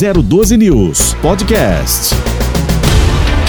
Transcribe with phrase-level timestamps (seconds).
[0.00, 2.14] 012 News Podcast.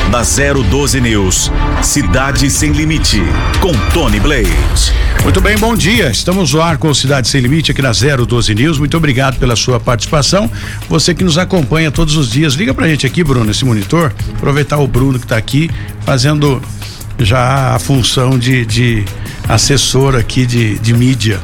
[0.09, 1.50] Na 012 News,
[1.81, 3.21] Cidade Sem Limite,
[3.62, 4.94] com Tony Blade.
[5.24, 6.10] Muito bem, bom dia.
[6.10, 8.79] Estamos no ar com Cidade Sem Limite aqui na 012 News.
[8.79, 10.52] Muito obrigado pela sua participação.
[10.90, 14.13] Você que nos acompanha todos os dias, liga pra gente aqui, Bruno, esse monitor.
[14.36, 16.62] Aproveitar o Bruno que está aqui fazendo
[17.18, 19.05] já a função de, de
[19.48, 21.40] assessor aqui de, de mídia.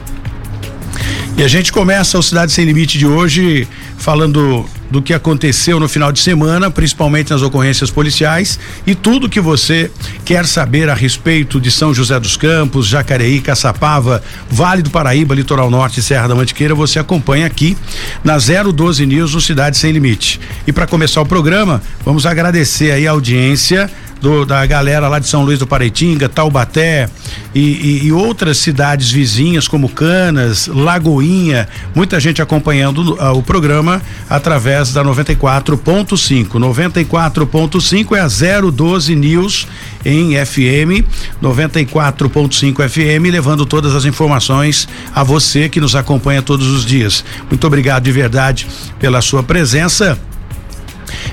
[1.38, 3.66] E a gente começa o Cidade Sem Limite de hoje
[3.98, 9.40] falando do que aconteceu no final de semana, principalmente nas ocorrências policiais e tudo que
[9.40, 9.92] você
[10.26, 15.70] quer saber a respeito de São José dos Campos, Jacareí, Caçapava, Vale do Paraíba, Litoral
[15.70, 17.78] Norte e Serra da Mantiqueira, você acompanha aqui
[18.24, 20.40] na 012 News no Cidade Sem Limite.
[20.66, 23.90] E para começar o programa, vamos agradecer aí a audiência
[24.22, 27.10] do, da galera lá de São Luís do Paraitinga, Taubaté
[27.54, 34.02] e, e, e, outras cidades vizinhas como Canas, Lagoinha, muita gente acompanhando uh, o programa
[34.30, 36.50] através da 94.5.
[36.52, 39.68] 94.5 é a 012 News
[40.06, 41.06] em FM,
[41.42, 47.24] 94.5 FM, levando todas as informações a você que nos acompanha todos os dias.
[47.50, 48.68] Muito obrigado de verdade
[49.00, 50.18] pela sua presença.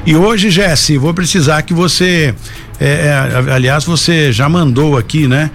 [0.07, 2.35] E hoje, Jesse, vou precisar que você
[2.81, 5.51] é, é, aliás, você já mandou aqui, né?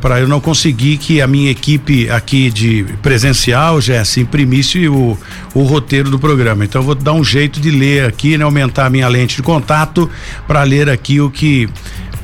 [0.00, 5.16] para eu não conseguir que a minha equipe aqui de presencial, Jesse, imprimisse o,
[5.54, 6.64] o roteiro do programa.
[6.64, 8.44] Então, vou dar um jeito de ler aqui, né?
[8.44, 10.10] Aumentar a minha lente de contato
[10.48, 11.68] para ler aqui o que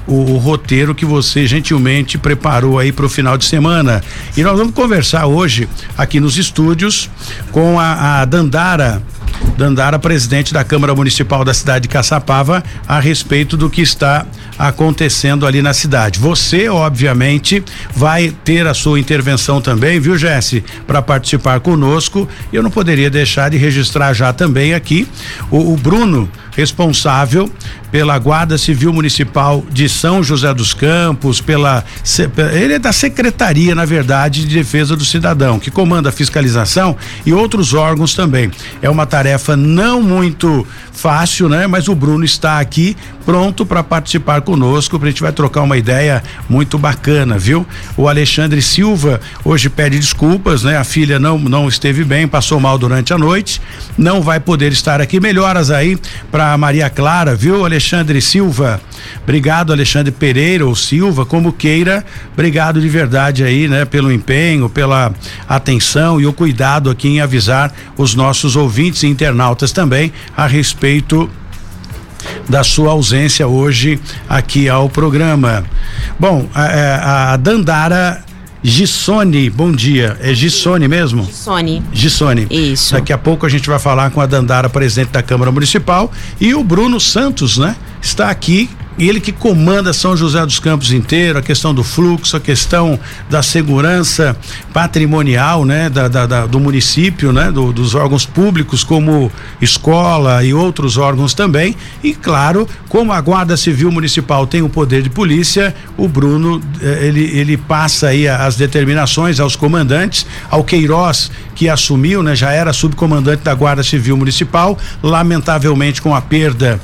[0.06, 4.02] o, o, roteiro que você gentilmente preparou aí para o final de semana.
[4.36, 7.10] E nós vamos conversar hoje aqui nos estúdios
[7.52, 9.02] com a, a Dandara
[9.56, 14.26] Dandara, presidente da Câmara Municipal da cidade de Caçapava, a respeito do que está
[14.58, 16.18] acontecendo ali na cidade.
[16.18, 17.62] Você, obviamente,
[17.94, 22.28] vai ter a sua intervenção também, viu, Jesse, para participar conosco.
[22.52, 25.08] Eu não poderia deixar de registrar já também aqui
[25.50, 27.50] o, o Bruno responsável
[27.90, 31.84] pela Guarda Civil Municipal de São José dos Campos, pela
[32.52, 37.32] ele é da Secretaria, na verdade, de Defesa do Cidadão, que comanda a fiscalização e
[37.32, 38.50] outros órgãos também.
[38.80, 41.66] É uma tarefa não muito fácil, né?
[41.66, 46.22] Mas o Bruno está aqui pronto para participar conosco, a gente vai trocar uma ideia
[46.48, 47.66] muito bacana, viu?
[47.96, 50.76] O Alexandre Silva hoje pede desculpas, né?
[50.76, 53.60] A filha não não esteve bem, passou mal durante a noite,
[53.98, 55.20] não vai poder estar aqui.
[55.20, 55.98] Melhoras aí
[56.30, 57.64] para Maria Clara, viu?
[57.64, 58.78] Alexandre Silva.
[59.22, 62.04] Obrigado, Alexandre Pereira ou Silva, como queira.
[62.34, 65.14] Obrigado de verdade aí, né, pelo empenho, pela
[65.48, 71.30] atenção e o cuidado aqui em avisar os nossos ouvintes e internautas também a respeito
[72.48, 75.64] da sua ausência hoje aqui ao programa.
[76.18, 78.25] Bom, a, é, a Dandara
[78.62, 80.16] Gissone, bom dia.
[80.20, 81.24] É Gissone mesmo?
[81.24, 81.82] Gissone.
[81.92, 82.46] Gissone.
[82.50, 82.94] Isso.
[82.94, 86.54] Daqui a pouco a gente vai falar com a Dandara, presidente da Câmara Municipal, e
[86.54, 87.76] o Bruno Santos, né?
[88.00, 88.68] Está aqui
[88.98, 92.98] ele que comanda São José dos Campos inteiro, a questão do fluxo, a questão
[93.28, 94.36] da segurança
[94.72, 99.30] patrimonial, né, da, da, da do município, né, do, dos órgãos públicos como
[99.60, 101.76] escola e outros órgãos também.
[102.02, 107.06] E claro, como a Guarda Civil Municipal tem o poder de polícia, o Bruno eh,
[107.06, 112.72] ele ele passa aí as determinações aos comandantes, ao Queiroz que assumiu, né, já era
[112.72, 116.80] subcomandante da Guarda Civil Municipal, lamentavelmente com a perda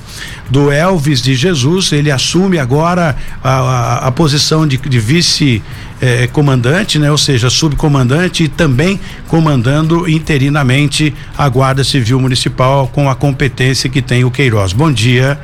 [0.52, 5.62] do Elvis de Jesus, ele assume agora a, a, a posição de, de vice
[5.98, 6.28] eh,
[6.98, 7.10] né?
[7.10, 14.02] Ou seja, subcomandante e também comandando interinamente a Guarda Civil Municipal com a competência que
[14.02, 14.74] tem o Queiroz.
[14.74, 15.40] Bom dia.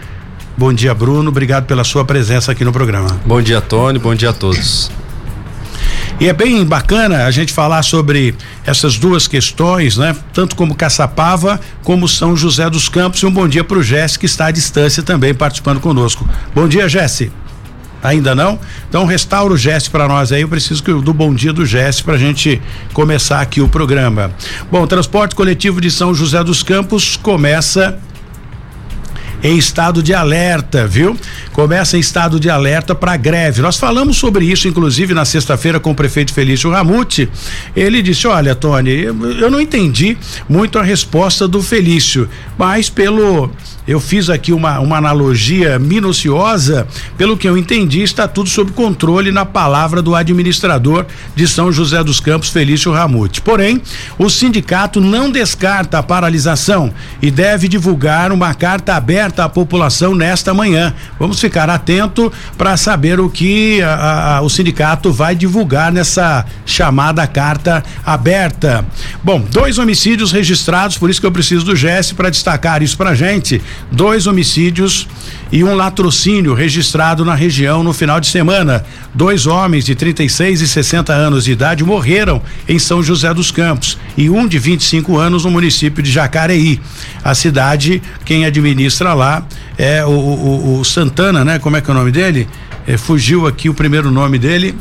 [0.58, 1.30] Bom dia, Bruno.
[1.30, 3.18] Obrigado pela sua presença aqui no programa.
[3.24, 3.98] Bom dia, Tony.
[3.98, 4.90] Bom dia a todos.
[6.20, 8.34] E é bem bacana a gente falar sobre
[8.66, 10.16] essas duas questões, né?
[10.32, 13.20] Tanto como Caçapava, como São José dos Campos.
[13.20, 16.28] E um bom dia para o Jesse, que está à distância também participando conosco.
[16.52, 17.30] Bom dia, Jesse.
[18.02, 18.58] Ainda não?
[18.88, 20.42] Então restaura o Jesse para nós aí.
[20.42, 22.60] Eu preciso do bom dia do Jesse para a gente
[22.92, 24.32] começar aqui o programa.
[24.72, 27.96] Bom, o transporte coletivo de São José dos Campos começa
[29.42, 31.16] em estado de alerta, viu?
[31.52, 33.62] Começa em estado de alerta para greve.
[33.62, 37.28] Nós falamos sobre isso, inclusive, na sexta-feira com o prefeito Felício Ramute.
[37.74, 40.16] Ele disse: Olha, Tony, eu não entendi
[40.48, 43.50] muito a resposta do Felício, mas pelo
[43.88, 46.86] eu fiz aqui uma, uma analogia minuciosa,
[47.16, 52.04] pelo que eu entendi, está tudo sob controle na palavra do administrador de São José
[52.04, 53.40] dos Campos, Felício Ramute.
[53.40, 53.80] Porém,
[54.18, 56.92] o sindicato não descarta a paralisação
[57.22, 60.92] e deve divulgar uma carta aberta à população nesta manhã.
[61.18, 67.26] Vamos ficar atento para saber o que a, a, o sindicato vai divulgar nessa chamada
[67.26, 68.84] carta aberta.
[69.24, 73.14] Bom, dois homicídios registrados, por isso que eu preciso do Jesse para destacar isso pra
[73.14, 73.62] gente.
[73.90, 75.08] Dois homicídios
[75.50, 78.84] e um latrocínio registrado na região no final de semana.
[79.14, 83.98] Dois homens de 36 e 60 anos de idade morreram em São José dos Campos
[84.16, 86.80] e um de 25 anos no município de Jacareí.
[87.24, 89.46] A cidade, quem administra lá
[89.76, 91.58] é o, o, o Santana, né?
[91.58, 92.46] Como é que é o nome dele?
[92.86, 94.74] É, fugiu aqui o primeiro nome dele.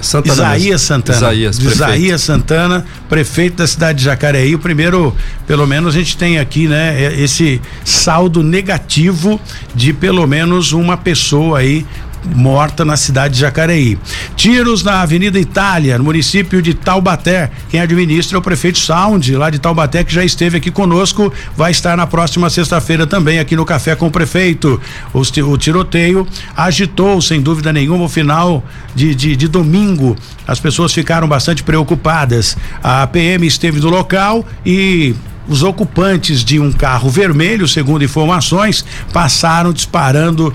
[0.00, 1.18] Santana Isaías Santana.
[1.18, 4.54] Isaías, Isaías Santana, prefeito da cidade de Jacareí.
[4.54, 5.14] O primeiro,
[5.46, 9.40] pelo menos a gente tem aqui, né, é, esse saldo negativo
[9.74, 11.86] de pelo menos uma pessoa aí
[12.24, 13.98] morta na cidade de Jacareí.
[14.36, 17.50] Tiros na Avenida Itália, no município de Taubaté.
[17.70, 21.70] Quem administra é o prefeito Sound, lá de Taubaté, que já esteve aqui conosco, vai
[21.70, 24.80] estar na próxima sexta-feira também aqui no Café com o Prefeito.
[25.12, 26.26] O, tiroteio
[26.56, 30.16] agitou, sem dúvida nenhuma, o final de, de, de domingo.
[30.46, 32.56] As pessoas ficaram bastante preocupadas.
[32.82, 35.14] A PM esteve no local e
[35.48, 40.54] os ocupantes de um carro vermelho, segundo informações, passaram disparando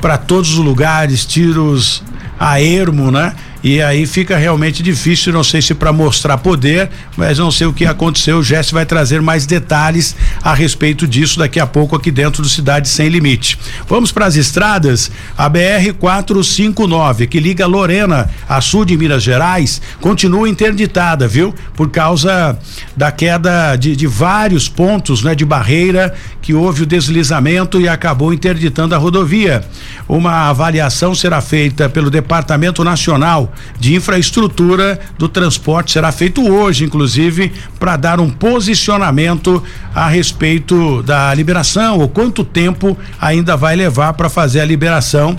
[0.00, 2.02] para todos os lugares, tiros
[2.38, 3.34] a ermo, né?
[3.62, 7.72] E aí fica realmente difícil, não sei se para mostrar poder, mas não sei o
[7.72, 8.38] que aconteceu.
[8.38, 12.48] O Jesse vai trazer mais detalhes a respeito disso daqui a pouco aqui dentro do
[12.48, 13.56] Cidade Sem Limite.
[13.86, 15.12] Vamos para as estradas.
[15.38, 21.54] A BR 459, que liga Lorena a sul de Minas Gerais, continua interditada, viu?
[21.76, 22.58] Por causa
[22.96, 28.32] da queda de, de vários pontos, né, de barreira que houve o deslizamento e acabou
[28.32, 29.62] interditando a rodovia.
[30.08, 37.52] Uma avaliação será feita pelo Departamento Nacional de Infraestrutura do Transporte, será feito hoje, inclusive,
[37.78, 39.62] para dar um posicionamento
[39.94, 45.38] a respeito da liberação ou quanto tempo ainda vai levar para fazer a liberação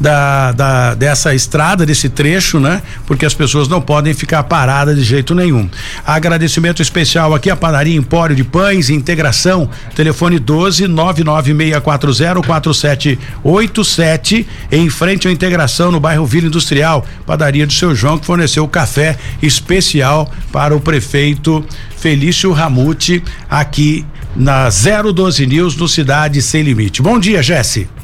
[0.00, 2.80] da, da, dessa estrada, desse trecho, né?
[3.06, 5.68] Porque as pessoas não podem ficar paradas de jeito nenhum.
[6.06, 15.28] Agradecimento especial aqui à Padaria Empório de Pães Integração, telefone 12 99640 4787, em frente
[15.28, 20.74] à integração no bairro Vila Industrial, Padaria do seu João, que forneceu café especial para
[20.74, 21.64] o prefeito
[21.96, 27.02] Felício Ramute, aqui na 012 News, no Cidade Sem Limite.
[27.02, 27.99] Bom dia, Jesse.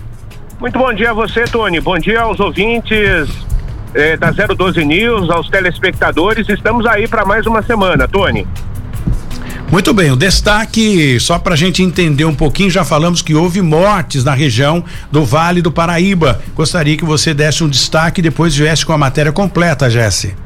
[0.59, 1.81] Muito bom dia a você, Tony.
[1.81, 3.29] Bom dia aos ouvintes
[3.95, 6.49] eh, da 012 News, aos telespectadores.
[6.49, 8.47] Estamos aí para mais uma semana, Tony.
[9.71, 13.61] Muito bem, o destaque, só para a gente entender um pouquinho, já falamos que houve
[13.61, 16.41] mortes na região do Vale do Paraíba.
[16.55, 20.46] Gostaria que você desse um destaque e depois viesse com a matéria completa, Jesse.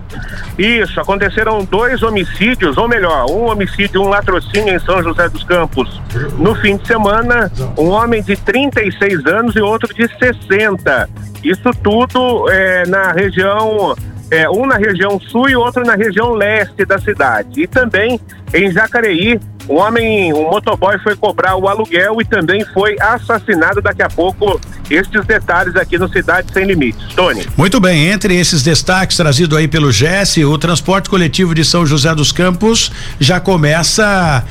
[0.58, 5.44] Isso, aconteceram dois homicídios, ou melhor, um homicídio e um latrocínio em São José dos
[5.44, 6.00] Campos.
[6.38, 11.08] No fim de semana, um homem de 36 anos e outro de 60.
[11.42, 13.94] Isso tudo é, na região
[14.30, 17.62] é, um na região sul e outro na região leste da cidade.
[17.62, 18.20] E também
[18.54, 23.80] em Jacareí, um homem, um motoboy foi cobrar o aluguel e também foi assassinado.
[23.80, 27.14] Daqui a pouco, estes detalhes aqui no Cidade Sem Limites.
[27.14, 27.46] Tony.
[27.56, 32.12] Muito bem, entre esses destaques trazido aí pelo Jesse, o transporte coletivo de São José
[32.16, 32.90] dos Campos
[33.20, 34.44] já começa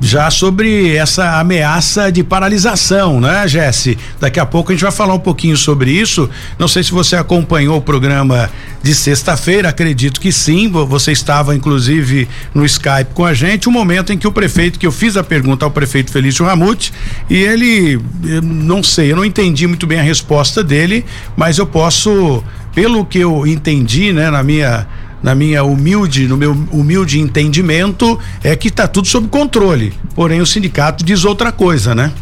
[0.00, 3.98] já sobre essa ameaça de paralisação, né, Jesse?
[4.20, 6.30] Daqui a pouco a gente vai falar um pouquinho sobre isso.
[6.58, 8.50] Não sei se você acompanhou o programa
[8.82, 10.70] de sexta-feira, acredito que sim.
[10.70, 13.68] Você estava, inclusive, no Skype com a gente.
[13.68, 16.44] O um momento em que o prefeito, que eu fiz a pergunta ao prefeito Felício
[16.44, 16.92] Ramute,
[17.28, 18.00] e ele,
[18.42, 21.04] não sei, eu não entendi muito bem a resposta dele,
[21.36, 22.42] mas eu posso,
[22.74, 24.86] pelo que eu entendi, né, na minha
[25.22, 29.92] na minha humilde, no meu humilde entendimento, é que está tudo sob controle.
[30.14, 32.12] Porém, o sindicato diz outra coisa, né?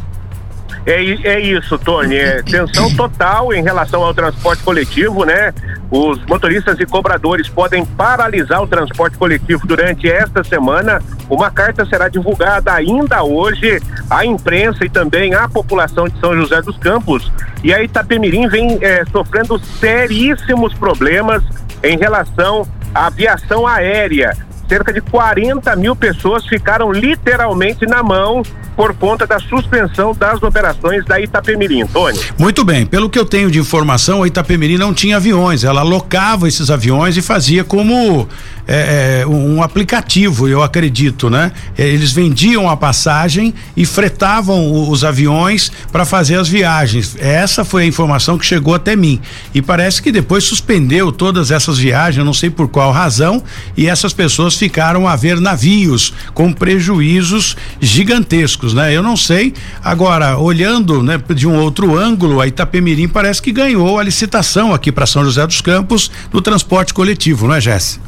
[0.87, 2.15] É, é isso, Tony.
[2.15, 5.53] É tensão total em relação ao transporte coletivo, né?
[5.91, 11.03] Os motoristas e cobradores podem paralisar o transporte coletivo durante esta semana.
[11.29, 16.63] Uma carta será divulgada ainda hoje à imprensa e também à população de São José
[16.63, 17.33] dos Campos.
[17.65, 21.43] E a Itapemirim vem é, sofrendo seríssimos problemas
[21.83, 24.37] em relação à aviação aérea.
[24.69, 28.43] Cerca de 40 mil pessoas ficaram literalmente na mão
[28.77, 31.87] por conta da suspensão das operações da Itapemirim.
[31.87, 32.21] Tony.
[32.39, 36.47] Muito bem, pelo que eu tenho de informação, a Itapemirim não tinha aviões, ela alocava
[36.47, 38.29] esses aviões e fazia como
[38.69, 41.53] é, é, um aplicativo, eu acredito, né?
[41.79, 47.17] Eles vendiam a passagem e fretavam os aviões para fazer as viagens.
[47.19, 49.21] Essa foi a informação que chegou até mim.
[49.55, 53.43] E parece que depois suspendeu todas essas viagens, não sei por qual razão,
[53.77, 58.95] e essas pessoas ficaram a ver navios com prejuízos gigantescos, né?
[58.95, 59.55] Eu não sei.
[59.83, 64.91] Agora, olhando, né, de um outro ângulo, a Itapemirim parece que ganhou a licitação aqui
[64.91, 68.01] para São José dos Campos no transporte coletivo, não é, Jesse?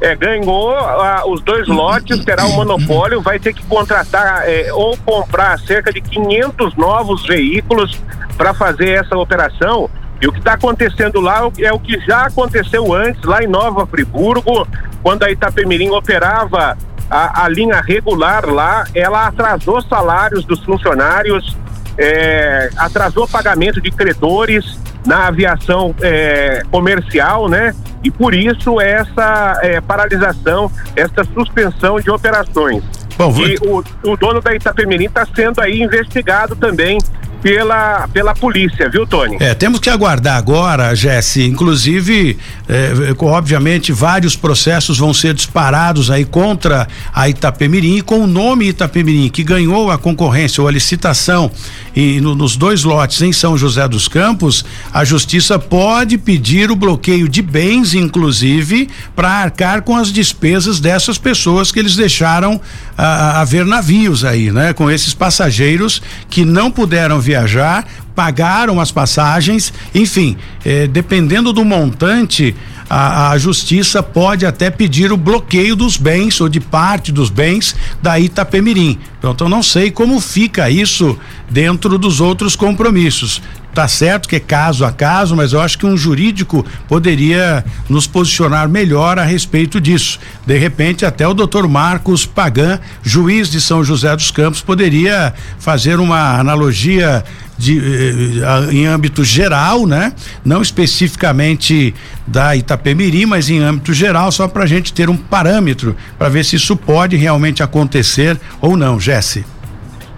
[0.00, 4.72] É, ganhou ah, os dois lotes, terá o um monopólio, vai ter que contratar é,
[4.72, 7.98] ou comprar cerca de 500 novos veículos
[8.36, 9.88] para fazer essa operação.
[10.24, 13.86] E o que está acontecendo lá é o que já aconteceu antes, lá em Nova
[13.86, 14.66] Friburgo,
[15.02, 16.78] quando a Itapemirim operava
[17.10, 21.54] a, a linha regular lá, ela atrasou salários dos funcionários,
[21.98, 27.74] é, atrasou pagamento de credores na aviação é, comercial, né?
[28.02, 32.82] E por isso essa é, paralisação, essa suspensão de operações.
[33.16, 36.98] Bom, e o, o dono da Itapemirim está sendo aí investigado também
[37.44, 39.36] pela, pela polícia, viu, Tony?
[39.38, 41.44] É, temos que aguardar agora, Jesse.
[41.44, 48.68] Inclusive, é, obviamente, vários processos vão ser disparados aí contra a Itapemirim, com o nome
[48.68, 51.50] Itapemirim, que ganhou a concorrência ou a licitação
[51.94, 56.76] e no, nos dois lotes em São José dos Campos, a justiça pode pedir o
[56.76, 62.60] bloqueio de bens, inclusive, para arcar com as despesas dessas pessoas que eles deixaram
[62.96, 64.72] a, a ver navios aí, né?
[64.72, 71.64] Com esses passageiros que não puderam viajar viajar, pagaram as passagens, enfim, eh, dependendo do
[71.64, 72.54] montante,
[72.96, 77.74] a, a, justiça pode até pedir o bloqueio dos bens ou de parte dos bens
[78.00, 79.00] da Itapemirim.
[79.18, 81.18] Então, eu não sei como fica isso
[81.50, 83.42] dentro dos outros compromissos.
[83.74, 88.06] Tá certo que é caso a caso, mas eu acho que um jurídico poderia nos
[88.06, 90.20] posicionar melhor a respeito disso.
[90.46, 95.98] De repente, até o doutor Marcos Pagan, juiz de São José dos Campos, poderia fazer
[95.98, 97.24] uma analogia
[97.58, 100.12] de, eh, em âmbito geral, né?
[100.44, 101.92] Não especificamente
[102.24, 106.44] da Itapemirim, mas em âmbito geral, só para a gente ter um parâmetro para ver
[106.44, 109.44] se isso pode realmente acontecer ou não, Jesse.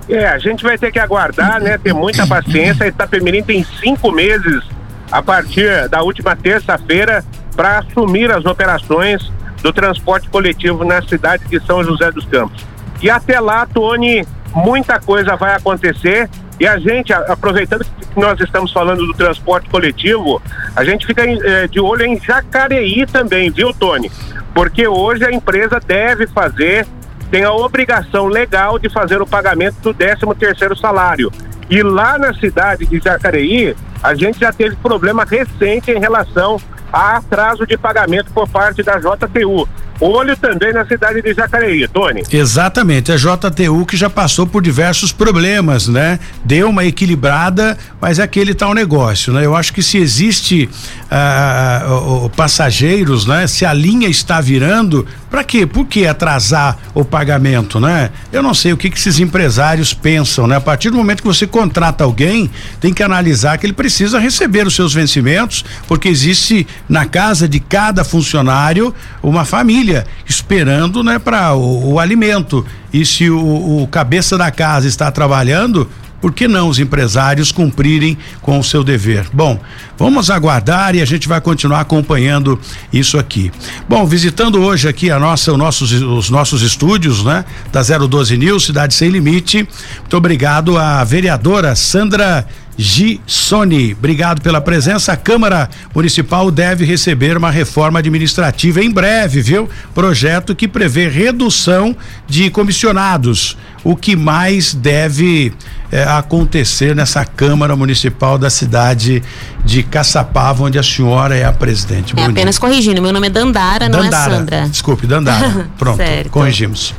[0.08, 1.78] É, a gente vai ter que aguardar, né?
[1.78, 2.86] Ter muita paciência.
[2.86, 4.62] Itapemirim tem cinco meses
[5.10, 9.32] a partir da última terça-feira para assumir as operações
[9.62, 12.64] do transporte coletivo na cidade de São José dos Campos.
[13.02, 16.28] E até lá, Tony, muita coisa vai acontecer.
[16.58, 20.40] E a gente, aproveitando que nós estamos falando do transporte coletivo,
[20.74, 24.10] a gente fica eh, de olho em Jacareí também, viu, Tony?
[24.54, 26.86] Porque hoje a empresa deve fazer
[27.30, 31.30] tem a obrigação legal de fazer o pagamento do 13 terceiro salário.
[31.68, 36.60] E lá na cidade de Jacareí, a gente já teve problema recente em relação
[36.92, 39.68] a atraso de pagamento por parte da JTU.
[39.98, 42.22] Olho também na cidade de Jacareí, Tony.
[42.30, 46.18] Exatamente, a JTU que já passou por diversos problemas, né?
[46.44, 49.46] Deu uma equilibrada, mas é aquele tal negócio, né?
[49.46, 50.68] Eu acho que se existe
[51.10, 53.46] ah, passageiros, né?
[53.46, 55.06] Se a linha está virando,
[55.36, 55.66] para quê?
[55.66, 58.08] Por que atrasar o pagamento, né?
[58.32, 60.56] Eu não sei o que, que esses empresários pensam, né?
[60.56, 62.50] A partir do momento que você contrata alguém,
[62.80, 67.60] tem que analisar que ele precisa receber os seus vencimentos, porque existe na casa de
[67.60, 72.64] cada funcionário uma família esperando, né, para o, o, alimento.
[72.90, 75.86] E se o, o cabeça da casa está trabalhando,
[76.26, 79.28] por que não os empresários cumprirem com o seu dever?
[79.32, 79.60] Bom,
[79.96, 82.58] vamos aguardar e a gente vai continuar acompanhando
[82.92, 83.52] isso aqui.
[83.88, 87.44] Bom, visitando hoje aqui a nossa, nossos, os nossos estúdios, né?
[87.70, 89.68] Da 012 News, Cidade Sem Limite.
[90.00, 92.44] Muito obrigado à vereadora Sandra
[92.76, 93.92] Gissoni.
[93.92, 95.12] Obrigado pela presença.
[95.12, 99.68] A Câmara Municipal deve receber uma reforma administrativa em breve, viu?
[99.94, 103.56] Projeto que prevê redução de comissionados.
[103.86, 105.52] O que mais deve
[105.92, 109.22] eh, acontecer nessa Câmara Municipal da cidade
[109.64, 112.12] de Caçapava, onde a senhora é a presidente.
[112.16, 114.68] É apenas corrigindo, meu nome é Dandara, Dandara, não é Sandra.
[114.68, 115.68] Desculpe, Dandara.
[115.78, 116.02] Pronto,
[116.32, 116.94] corrigimos.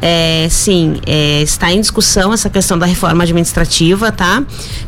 [0.00, 4.42] É, sim, é, está em discussão essa questão da reforma administrativa, tá?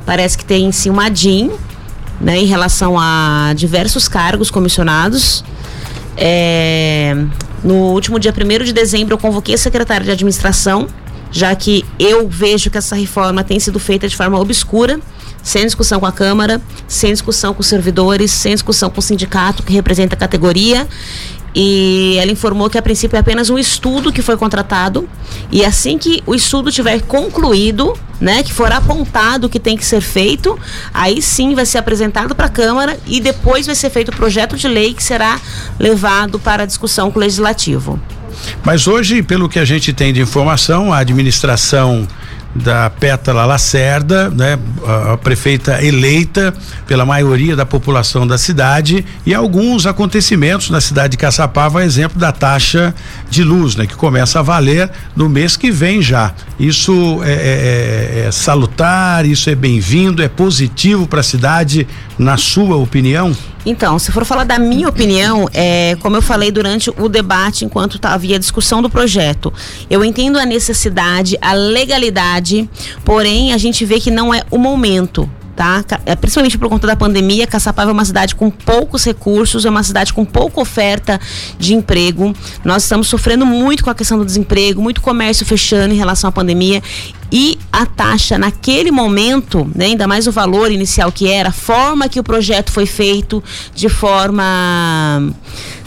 [0.06, 1.50] Parece que tem sim uma DIN,
[2.18, 5.44] né, em relação a diversos cargos comissionados.
[6.16, 7.14] É,
[7.62, 10.88] no último dia 1 de dezembro, eu convoquei a secretária de administração,
[11.32, 15.00] já que eu vejo que essa reforma tem sido feita de forma obscura,
[15.42, 19.64] sem discussão com a Câmara, sem discussão com os servidores, sem discussão com o sindicato
[19.64, 20.86] que representa a categoria
[21.54, 25.08] e ela informou que a princípio é apenas um estudo que foi contratado
[25.50, 29.84] e assim que o estudo tiver concluído, né, que for apontado o que tem que
[29.84, 30.58] ser feito,
[30.94, 34.56] aí sim vai ser apresentado para a Câmara e depois vai ser feito o projeto
[34.56, 35.38] de lei que será
[35.78, 38.00] levado para discussão com o Legislativo.
[38.64, 42.06] Mas hoje, pelo que a gente tem de informação, a administração
[42.54, 46.52] da Pétala Lacerda, né, a, prefeita eleita
[46.86, 52.30] pela maioria da população da cidade e alguns acontecimentos na cidade de Caçapava, exemplo da
[52.30, 52.94] taxa
[53.30, 56.32] de luz, né, que começa a valer no mês que vem já.
[56.60, 61.86] Isso é, é, é, é salutar, isso é bem-vindo, é positivo para a cidade,
[62.18, 63.34] na sua opinião?
[63.64, 67.98] Então, se for falar da minha opinião, é, como eu falei durante o debate, enquanto
[68.02, 69.52] havia discussão do projeto,
[69.88, 72.68] eu entendo a necessidade, a legalidade,
[73.04, 75.84] porém a gente vê que não é o momento tá?
[76.06, 79.82] É, principalmente por conta da pandemia, Caçapava é uma cidade com poucos recursos, é uma
[79.82, 81.20] cidade com pouca oferta
[81.58, 82.34] de emprego.
[82.64, 86.32] Nós estamos sofrendo muito com a questão do desemprego, muito comércio fechando em relação à
[86.32, 86.82] pandemia
[87.32, 92.06] e a taxa naquele momento, né, ainda mais o valor inicial que era, a forma
[92.06, 93.42] que o projeto foi feito,
[93.74, 95.32] de forma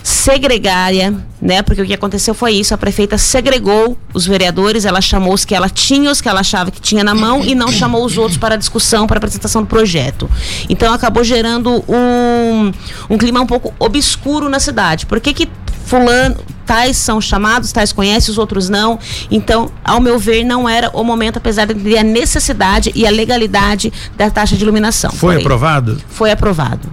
[0.01, 1.63] segregária, né?
[1.63, 5.55] Porque o que aconteceu foi isso, a prefeita segregou os vereadores, ela chamou os que
[5.55, 8.37] ela tinha, os que ela achava que tinha na mão e não chamou os outros
[8.37, 10.29] para discussão, para apresentação do projeto.
[10.69, 12.71] Então acabou gerando um,
[13.09, 15.07] um clima um pouco obscuro na cidade.
[15.07, 15.49] Por que que
[15.85, 18.99] fulano, tais são chamados, tais conhecem, os outros não.
[19.29, 23.09] Então, ao meu ver, não era o momento, apesar de ter a necessidade e a
[23.09, 25.11] legalidade da taxa de iluminação.
[25.11, 26.01] Foi aprovado?
[26.09, 26.89] Foi aprovado.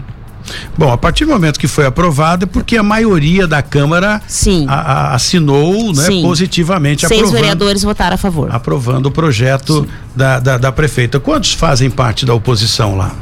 [0.77, 4.67] Bom, a partir do momento que foi aprovado, é porque a maioria da Câmara Sim.
[4.69, 6.23] A, a, assinou né, Sim.
[6.23, 7.07] positivamente.
[7.07, 8.51] Seis vereadores votaram a favor.
[8.53, 11.21] Aprovando o projeto da, da, da, prefeita.
[11.21, 13.15] Quantos fazem parte da oposição lá?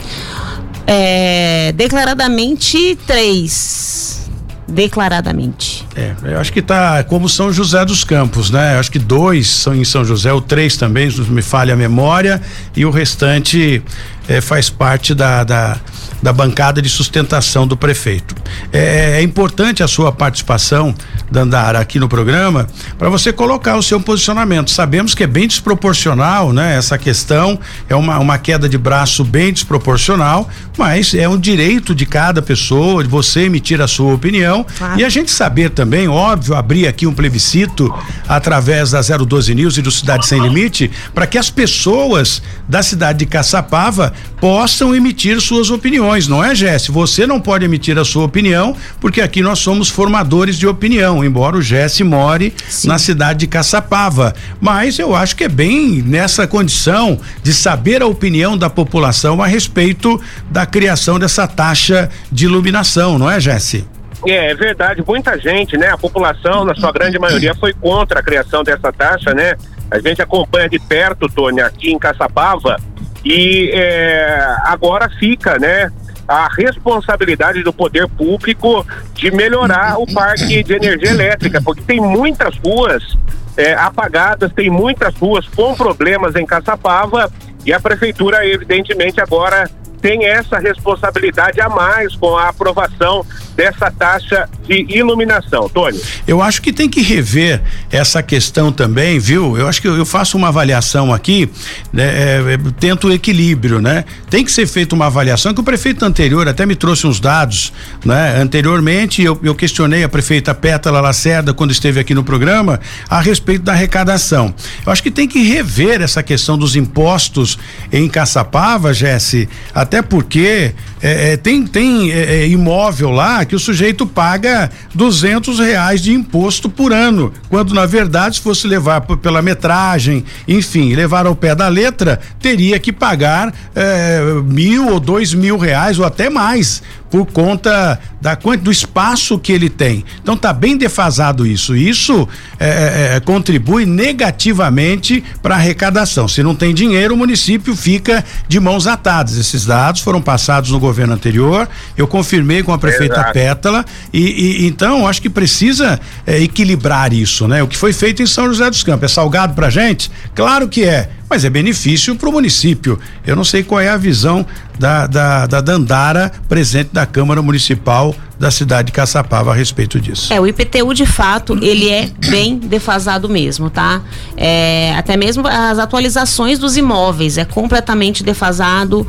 [0.86, 4.29] É, declaradamente, três
[4.70, 5.86] declaradamente.
[5.94, 8.76] É, eu acho que tá como São José dos Campos, né?
[8.76, 11.76] Eu acho que dois são em São José, o três também, se me falha a
[11.76, 12.40] memória,
[12.76, 13.82] e o restante
[14.28, 15.76] é, faz parte da, da
[16.22, 18.34] da bancada de sustentação do prefeito.
[18.72, 20.94] É, é importante a sua participação,
[21.30, 22.66] Dandara, aqui no programa,
[22.98, 24.70] para você colocar o seu posicionamento.
[24.70, 26.76] Sabemos que é bem desproporcional, né?
[26.76, 27.58] Essa questão
[27.88, 33.02] é uma, uma queda de braço bem desproporcional, mas é um direito de cada pessoa,
[33.02, 35.00] de você emitir a sua opinião claro.
[35.00, 37.92] e a gente saber também, óbvio, abrir aqui um plebiscito
[38.28, 43.20] através da 012 News e do Cidade Sem Limite, para que as pessoas da cidade
[43.20, 46.90] de Caçapava possam emitir suas opiniões opiniões, não é, Jesse?
[46.90, 51.57] Você não pode emitir a sua opinião, porque aqui nós somos formadores de opinião, embora
[51.57, 52.88] o Jesse more Sim.
[52.88, 54.35] na cidade de Caçapava.
[54.61, 59.47] Mas eu acho que é bem nessa condição de saber a opinião da população a
[59.47, 60.20] respeito
[60.51, 63.87] da criação dessa taxa de iluminação, não é, Jesse?
[64.27, 65.88] É, é verdade, muita gente, né?
[65.88, 69.55] A população, na sua grande maioria, foi contra a criação dessa taxa, né?
[69.90, 72.77] A gente acompanha de perto, Tony, aqui em Caçapava,
[73.25, 75.90] e é, agora fica, né?
[76.31, 82.57] A responsabilidade do poder público de melhorar o parque de energia elétrica, porque tem muitas
[82.64, 83.19] ruas
[83.57, 87.33] é, apagadas, tem muitas ruas com problemas em Caçapava
[87.66, 89.69] e a prefeitura, evidentemente, agora
[90.00, 95.68] tem essa responsabilidade a mais com a aprovação dessa taxa de iluminação.
[95.68, 96.00] Tony.
[96.26, 97.60] Eu acho que tem que rever
[97.90, 99.58] essa questão também, viu?
[99.58, 101.50] Eu acho que eu, faço uma avaliação aqui,
[101.92, 104.04] né, é, é, tento o equilíbrio, né?
[104.30, 107.72] Tem que ser feita uma avaliação que o prefeito anterior até me trouxe uns dados,
[108.04, 108.40] né?
[108.40, 113.62] Anteriormente eu, eu questionei a prefeita Pétala Lacerda quando esteve aqui no programa a respeito
[113.62, 114.54] da arrecadação.
[114.86, 117.58] Eu acho que tem que rever essa questão dos impostos
[117.92, 120.72] em Caçapava, Jesse, até porque
[121.03, 126.12] é, é, tem, tem é, é, imóvel lá que o sujeito paga duzentos reais de
[126.12, 131.55] imposto por ano, quando na verdade se fosse levar pela metragem, enfim, levar ao pé
[131.55, 137.26] da letra, teria que pagar é, mil ou dois mil reais ou até mais por
[137.26, 140.05] conta da do espaço que ele tem.
[140.22, 141.74] Então tá bem defasado isso.
[141.74, 146.29] Isso é contribui negativamente para a arrecadação.
[146.29, 149.37] Se não tem dinheiro, o município fica de mãos atadas.
[149.37, 151.69] Esses dados foram passados no governo anterior.
[151.97, 153.33] Eu confirmei com a prefeita Exato.
[153.33, 154.21] Pétala e,
[154.62, 157.62] e, então acho que precisa é, equilibrar isso, né?
[157.62, 160.11] O que foi feito em São José dos Campos é salgado para gente?
[160.35, 162.99] Claro que é mas é benefício para o município.
[163.25, 164.45] Eu não sei qual é a visão
[164.77, 170.33] da, da, da Dandara, presidente da Câmara Municipal da cidade de Caçapava a respeito disso.
[170.33, 174.01] É, o IPTU de fato, ele é bem defasado mesmo, tá?
[174.37, 179.07] É, até mesmo as atualizações dos imóveis é completamente defasado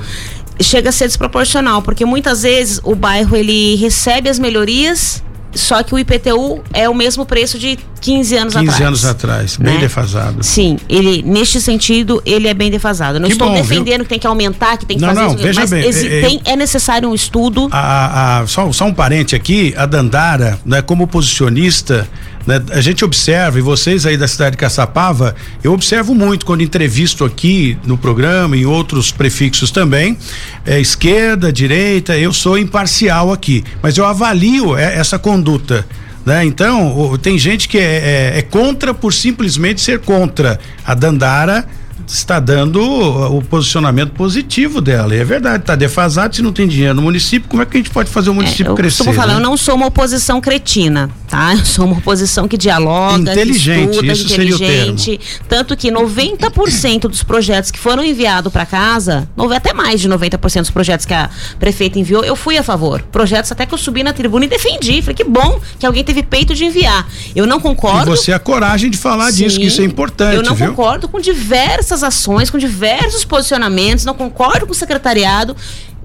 [0.59, 5.93] chega a ser desproporcional, porque muitas vezes o bairro ele recebe as melhorias só que
[5.93, 8.87] o IPTU é o mesmo preço de 15 anos 15 atrás.
[8.87, 9.79] anos atrás, bem né?
[9.81, 10.41] defasado.
[10.41, 13.19] Sim, ele neste sentido ele é bem defasado.
[13.19, 14.03] Não Que estou bom, defendendo viu?
[14.05, 15.89] que tem que aumentar, que tem que Não, fazer não, isso, veja mas bem, é-
[15.89, 17.67] é- tem- é necessário um estudo.
[17.69, 22.07] A- a- só, só um parente aqui, a Dandara, né, como posicionista,
[22.45, 26.61] né, a gente observa, e vocês aí da cidade de Caçapava, eu observo muito quando
[26.61, 30.17] entrevisto aqui no programa, em outros prefixos também,
[30.65, 35.85] é, esquerda, direita, eu sou imparcial aqui, mas eu avalio é, essa conduta.
[36.25, 36.45] Né?
[36.45, 40.59] Então, tem gente que é, é- é contra por simplesmente ser contra.
[40.85, 41.67] A Dandara
[42.07, 45.15] está dando o, posicionamento positivo dela.
[45.15, 46.35] E é verdade, está defasado.
[46.35, 48.71] Se não tem dinheiro no município, como é que a gente pode fazer o município
[48.71, 48.97] eu crescer?
[48.97, 49.39] costumo falar, né?
[49.39, 51.53] eu não sou uma oposição cretina, tá?
[51.57, 55.19] Eu sou uma oposição que dialoga, Inteligente, que estuda, isso seria o inteligente.
[55.47, 60.69] Tanto que 90% dos projetos que foram enviados para casa, até mais de 90% dos
[60.69, 63.01] projetos que a prefeita enviou, eu fui a favor.
[63.03, 65.01] Projetos até que eu subi na tribuna e defendi.
[65.01, 67.07] Falei que bom que alguém teve peito de enviar.
[67.35, 68.11] Eu não E concordo.
[68.11, 70.67] você a coragem de falar disso, que Sim, isso é importante, Eu não viu?
[70.69, 75.55] concordo com diversas ações, com diversos posicionamentos, não concordo com o secretariado,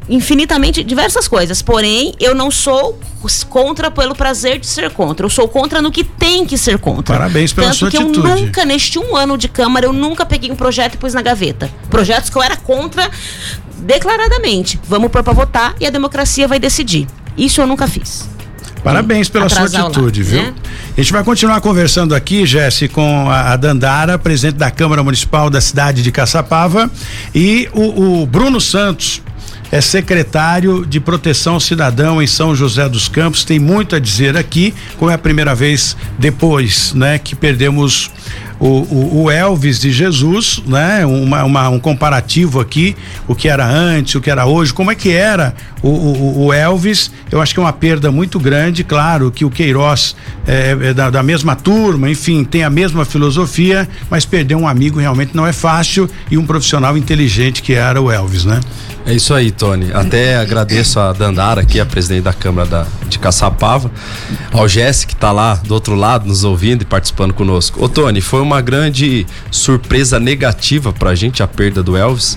[0.09, 1.62] infinitamente diversas coisas.
[1.62, 2.99] Porém, eu não sou
[3.49, 5.27] contra pelo prazer de ser contra.
[5.27, 7.16] Eu sou contra no que tem que ser contra.
[7.16, 8.19] Parabéns pela Tanto sua que atitude.
[8.19, 11.23] eu nunca, neste um ano de Câmara, eu nunca peguei um projeto e pus na
[11.23, 11.71] gaveta.
[11.90, 13.11] Projetos que eu era contra
[13.79, 14.81] declaradamente.
[14.88, 17.07] Vamos pôr pra votar e a democracia vai decidir.
[17.37, 18.29] Isso eu nunca fiz.
[18.83, 20.42] Parabéns pela sua atitude, lado, viu?
[20.45, 20.55] né?
[20.97, 25.51] A gente vai continuar conversando aqui, Jesse, com a, a Dandara, presidente da Câmara Municipal
[25.51, 26.88] da cidade de Caçapava,
[27.35, 29.21] e o, o Bruno Santos.
[29.71, 33.45] É secretário de Proteção Cidadão em São José dos Campos.
[33.45, 38.11] Tem muito a dizer aqui, como é a primeira vez depois, né, que perdemos
[38.61, 41.05] o, o, o Elvis de Jesus, né?
[41.05, 42.97] Uma, uma- um comparativo aqui,
[43.29, 45.55] o que era antes, o que era hoje, como é que era
[45.87, 47.11] o, o, o Elvis.
[47.31, 51.11] Eu acho que é uma perda muito grande, claro que o Queiroz é, é da,
[51.11, 55.53] da mesma turma, enfim, tem a mesma filosofia, mas perder um amigo realmente não é
[55.53, 58.61] fácil e um profissional inteligente que era o Elvis, né?
[59.07, 59.92] É isso aí, Tony.
[59.92, 63.88] Até agradeço a Dandara, aqui, a presidente da Câmara da, de Caçapava,
[64.53, 67.85] ao Jesse, que está lá do outro lado, nos ouvindo e participando conosco.
[67.85, 72.37] Ô, Tony, foi uma grande surpresa negativa pra gente a perda do Elvis,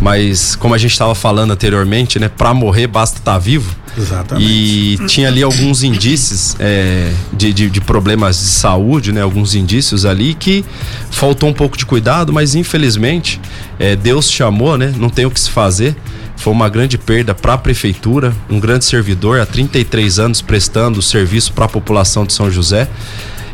[0.00, 3.74] mas como a gente estava falando anteriormente, né, pra morrer basta estar vivo.
[3.98, 4.46] Exatamente.
[4.46, 9.22] E tinha ali alguns indícios é, de, de, de problemas de saúde, né?
[9.22, 10.64] Alguns indícios ali que
[11.10, 13.40] faltou um pouco de cuidado, mas infelizmente
[13.78, 14.92] é, Deus chamou, né?
[14.98, 15.96] Não tem o que se fazer.
[16.36, 21.52] Foi uma grande perda para a prefeitura, um grande servidor há 33 anos prestando serviço
[21.54, 22.86] para a população de São José.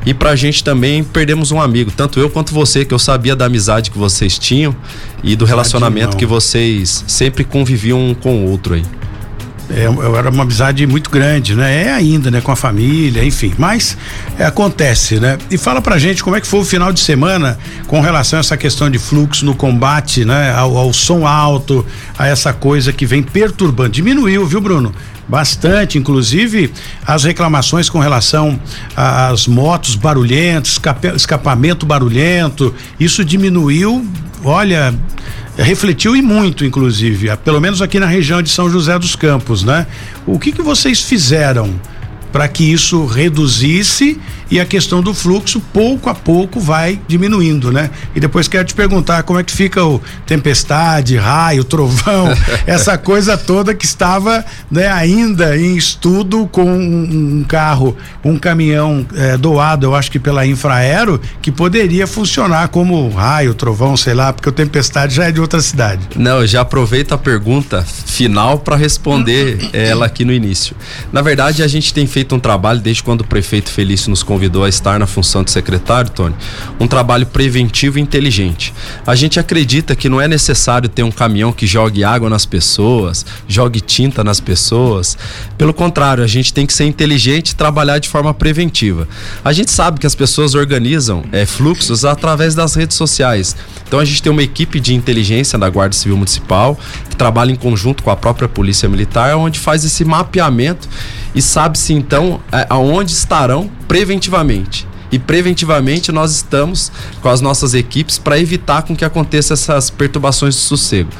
[0.05, 3.47] E pra gente também perdemos um amigo, tanto eu quanto você, que eu sabia da
[3.47, 4.75] amizade que vocês tinham
[5.23, 8.83] e do relacionamento que vocês sempre conviviam um com o outro aí.
[9.71, 9.85] É,
[10.19, 11.85] era uma amizade muito grande, né?
[11.85, 12.41] É ainda, né?
[12.41, 13.55] Com a família, enfim.
[13.57, 13.97] Mas
[14.39, 15.39] é, acontece, né?
[15.51, 18.41] E fala pra gente como é que foi o final de semana com relação a
[18.41, 20.53] essa questão de fluxo no combate, né?
[20.53, 21.87] Ao, ao som alto,
[22.19, 23.91] a essa coisa que vem perturbando.
[23.91, 24.93] Diminuiu, viu, Bruno?
[25.29, 26.73] Bastante, inclusive
[27.07, 28.61] as reclamações com relação
[28.95, 30.79] às motos barulhentas,
[31.17, 34.05] escapamento barulhento, isso diminuiu,
[34.45, 34.93] olha,
[35.57, 39.87] refletiu e muito, inclusive, pelo menos aqui na região de São José dos Campos, né?
[40.27, 41.79] O que que vocês fizeram
[42.33, 44.19] para que isso reduzisse
[44.51, 47.91] e a questão do fluxo pouco a pouco vai diminuindo, né?
[48.15, 52.29] E depois quero te perguntar como é que fica o tempestade, raio, trovão,
[52.67, 59.37] essa coisa toda que estava, né, ainda em estudo com um, carro, um caminhão eh,
[59.37, 64.49] doado, eu acho que pela Infraero, que poderia funcionar como raio, trovão, sei lá, porque
[64.49, 66.01] o tempestade já é de outra cidade.
[66.17, 70.77] Não, eu já aproveito a pergunta final para responder ela aqui no início.
[71.13, 74.63] Na verdade, a gente tem feito um trabalho desde quando o prefeito Felício nos convidou
[74.63, 76.35] a estar na função de secretário, Tony,
[76.79, 78.73] um trabalho preventivo e inteligente.
[79.07, 83.27] A gente acredita que não é necessário ter um caminhão que jogue água nas pessoas,
[83.49, 85.17] jogue tinta nas pessoas.
[85.59, 89.09] Pelo contrário, a gente tem que ser inteligente e trabalhar de forma preventiva.
[89.45, 93.57] A gente sabe que as pessoas organizam eh, fluxos através das redes sociais.
[93.87, 97.57] Então a gente tem uma equipe de inteligência da Guarda Civil Municipal que trabalha em
[97.57, 100.89] conjunto com a própria Polícia Militar, onde faz esse mapeamento
[101.35, 104.87] e sabe-se então aonde estarão preventivamente.
[105.13, 106.91] E preventivamente nós estamos
[107.21, 111.11] com as nossas equipes para evitar com que aconteça essas perturbações de sossego.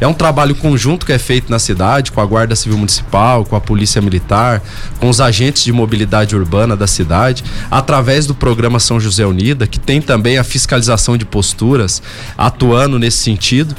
[0.00, 3.54] É um trabalho conjunto que é feito na cidade com a Guarda Civil Municipal, com
[3.54, 4.62] a Polícia Militar,
[4.98, 9.78] com os agentes de mobilidade urbana da cidade, através do programa São José Unida, que
[9.78, 12.02] tem também a fiscalização de posturas
[12.38, 13.76] atuando nesse sentido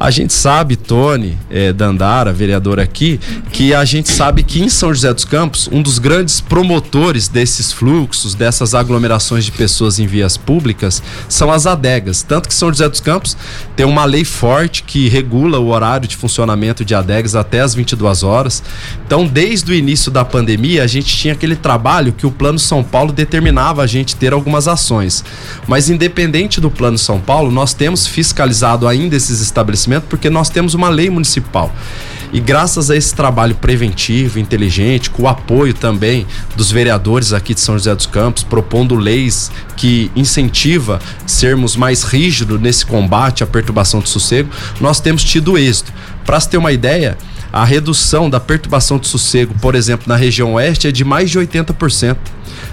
[0.00, 3.20] A gente sabe, Tony é, Dandara, vereador aqui,
[3.52, 7.70] que a gente sabe que em São José dos Campos, um dos grandes promotores desses
[7.70, 12.22] fluxos, dessas aglomerações de pessoas em vias públicas, são as adegas.
[12.22, 13.36] Tanto que São José dos Campos
[13.76, 18.22] tem uma lei forte que regula o horário de funcionamento de adegas até as 22
[18.22, 18.62] horas.
[19.04, 22.82] Então, desde o início da pandemia, a gente tinha aquele trabalho que o Plano São
[22.82, 25.22] Paulo determinava a gente ter algumas ações.
[25.68, 30.74] Mas independente do Plano São Paulo, nós temos fiscalizado ainda esses estabelecimentos porque nós temos
[30.74, 31.74] uma lei municipal.
[32.32, 37.60] E graças a esse trabalho preventivo, inteligente, com o apoio também dos vereadores aqui de
[37.60, 43.98] São José dos Campos, propondo leis que incentiva sermos mais rígidos nesse combate à perturbação
[43.98, 44.48] do sossego,
[44.80, 45.92] nós temos tido êxito.
[46.24, 47.18] Para se ter uma ideia,
[47.52, 51.38] a redução da perturbação de sossego, por exemplo, na região oeste é de mais de
[51.38, 52.16] 80%.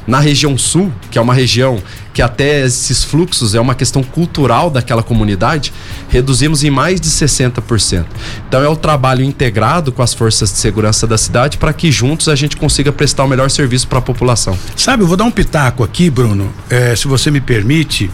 [0.06, 1.82] Na região sul, que é uma região
[2.18, 5.72] que até esses fluxos é uma questão cultural daquela comunidade,
[6.10, 8.06] reduzimos em mais de 60%.
[8.48, 12.28] Então é o trabalho integrado com as forças de segurança da cidade para que juntos
[12.28, 14.58] a gente consiga prestar o melhor serviço para a população.
[14.76, 18.10] Sabe, eu vou dar um pitaco aqui, Bruno, é, se você me permite.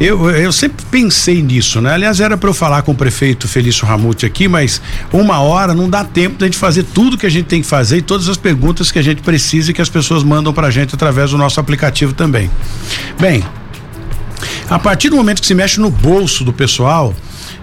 [0.00, 1.92] Eu, eu sempre pensei nisso, né?
[1.92, 4.80] Aliás, era para eu falar com o prefeito Felício Ramute aqui, mas
[5.12, 7.96] uma hora não dá tempo da gente fazer tudo que a gente tem que fazer
[7.96, 10.70] e todas as perguntas que a gente precisa e que as pessoas mandam para a
[10.70, 12.48] gente através do nosso aplicativo também.
[13.18, 13.42] Bem,
[14.70, 17.12] a partir do momento que se mexe no bolso do pessoal,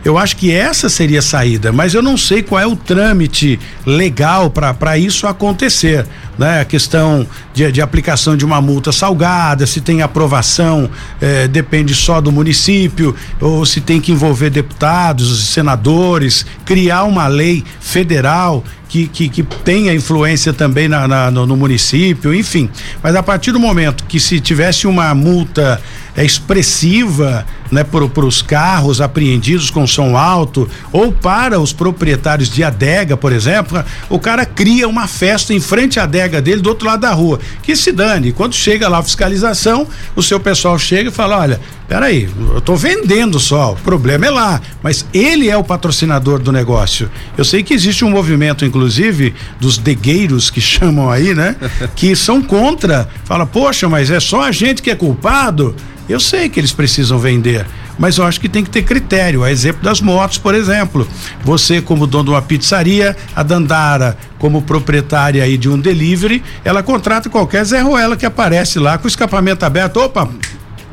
[0.06, 3.60] eu acho que essa seria a saída, mas eu não sei qual é o trâmite
[3.84, 6.06] legal para isso acontecer.
[6.38, 6.62] Né?
[6.62, 10.88] A questão de, de, aplicação de uma multa salgada, se tem aprovação,
[11.20, 17.64] eh, depende só do município, ou se tem que envolver deputados, senadores, criar uma lei
[17.80, 18.64] federal
[18.96, 22.70] que, que, que tenha influência também na, na no, no, município, enfim.
[23.04, 25.82] Mas a partir do momento que se tivesse uma multa
[26.16, 32.64] é, expressiva né, para os carros apreendidos com som alto, ou para os proprietários de
[32.64, 36.88] adega, por exemplo, o cara cria uma festa em frente à adega dele do outro
[36.88, 37.40] lado da rua.
[37.62, 38.32] Que se dane.
[38.32, 42.76] Quando chega lá a fiscalização, o seu pessoal chega e fala: olha, peraí, eu estou
[42.76, 47.10] vendendo só, o problema é lá, mas ele é o patrocinador do negócio.
[47.38, 51.56] Eu sei que existe um movimento, inclusive, dos degueiros que chamam aí, né?
[51.96, 53.08] Que são contra.
[53.24, 55.76] Fala, poxa, mas é só a gente que é culpado.
[56.08, 57.66] Eu sei que eles precisam vender,
[57.98, 59.44] mas eu acho que tem que ter critério.
[59.44, 61.08] A exemplo das motos, por exemplo.
[61.44, 66.84] Você, como dono de uma pizzaria, a Dandara, como proprietária aí de um delivery, ela
[66.84, 69.98] contrata qualquer Zé Ruela que aparece lá com o escapamento aberto.
[69.98, 70.30] Opa,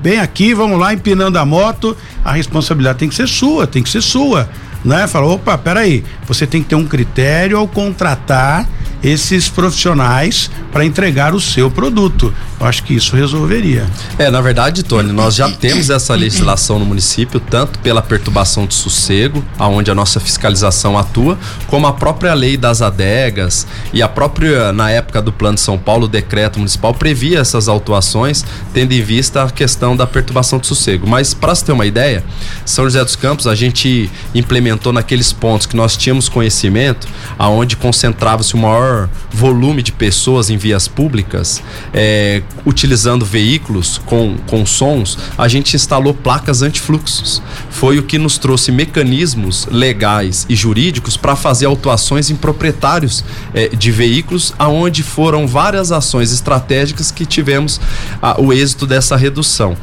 [0.03, 1.97] bem aqui, vamos lá, empinando a moto.
[2.25, 4.49] A responsabilidade tem que ser sua, tem que ser sua.
[4.85, 5.07] Né?
[5.07, 8.69] Fala, opa, peraí, você tem que ter um critério ao contratar
[9.03, 12.33] esses profissionais para entregar o seu produto.
[12.59, 13.87] Eu acho que isso resolveria.
[14.19, 18.75] É, na verdade, Tony, nós já temos essa legislação no município, tanto pela perturbação de
[18.75, 21.37] sossego, aonde a nossa fiscalização atua,
[21.67, 25.77] como a própria lei das adegas e a própria, na época do Plano de São
[25.77, 30.67] Paulo, o decreto municipal previa essas autuações, tendo em vista a questão da perturbação de
[30.69, 31.07] sossego.
[31.07, 32.23] Mas, para se ter uma ideia,
[32.65, 38.55] São José dos Campos, a gente implementou naqueles pontos que nós tínhamos conhecimento, aonde concentrava-se
[38.55, 38.92] o maior
[39.31, 46.15] volume de pessoas em vias públicas, é, utilizando veículos com, com sons, a gente instalou
[46.15, 47.43] placas antifluxos.
[47.71, 53.25] Foi o que nos trouxe mecanismos legais e jurídicos para fazer autuações em proprietários
[53.55, 57.81] eh, de veículos, aonde foram várias ações estratégicas que tivemos
[58.21, 59.77] ah, o êxito dessa redução.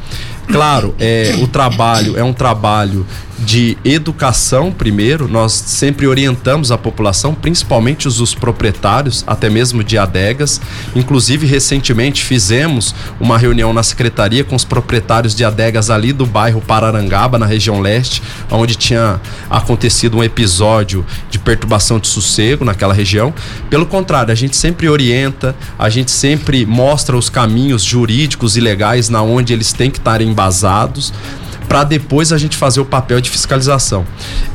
[0.46, 3.06] Claro, é, o trabalho é um trabalho
[3.40, 9.96] de educação primeiro, nós sempre orientamos a população, principalmente os, os, proprietários, até mesmo de
[9.96, 10.60] adegas.
[10.94, 16.60] Inclusive, recentemente fizemos uma reunião na secretaria com os proprietários de adegas ali do bairro
[16.60, 23.32] Pararangaba, na região leste, onde tinha acontecido um episódio de perturbação de sossego naquela região.
[23.70, 29.08] Pelo contrário, a gente sempre orienta, a gente sempre mostra os caminhos jurídicos e legais
[29.08, 31.12] na onde eles têm que estar embasados
[31.70, 34.04] para depois a gente fazer o papel de fiscalização.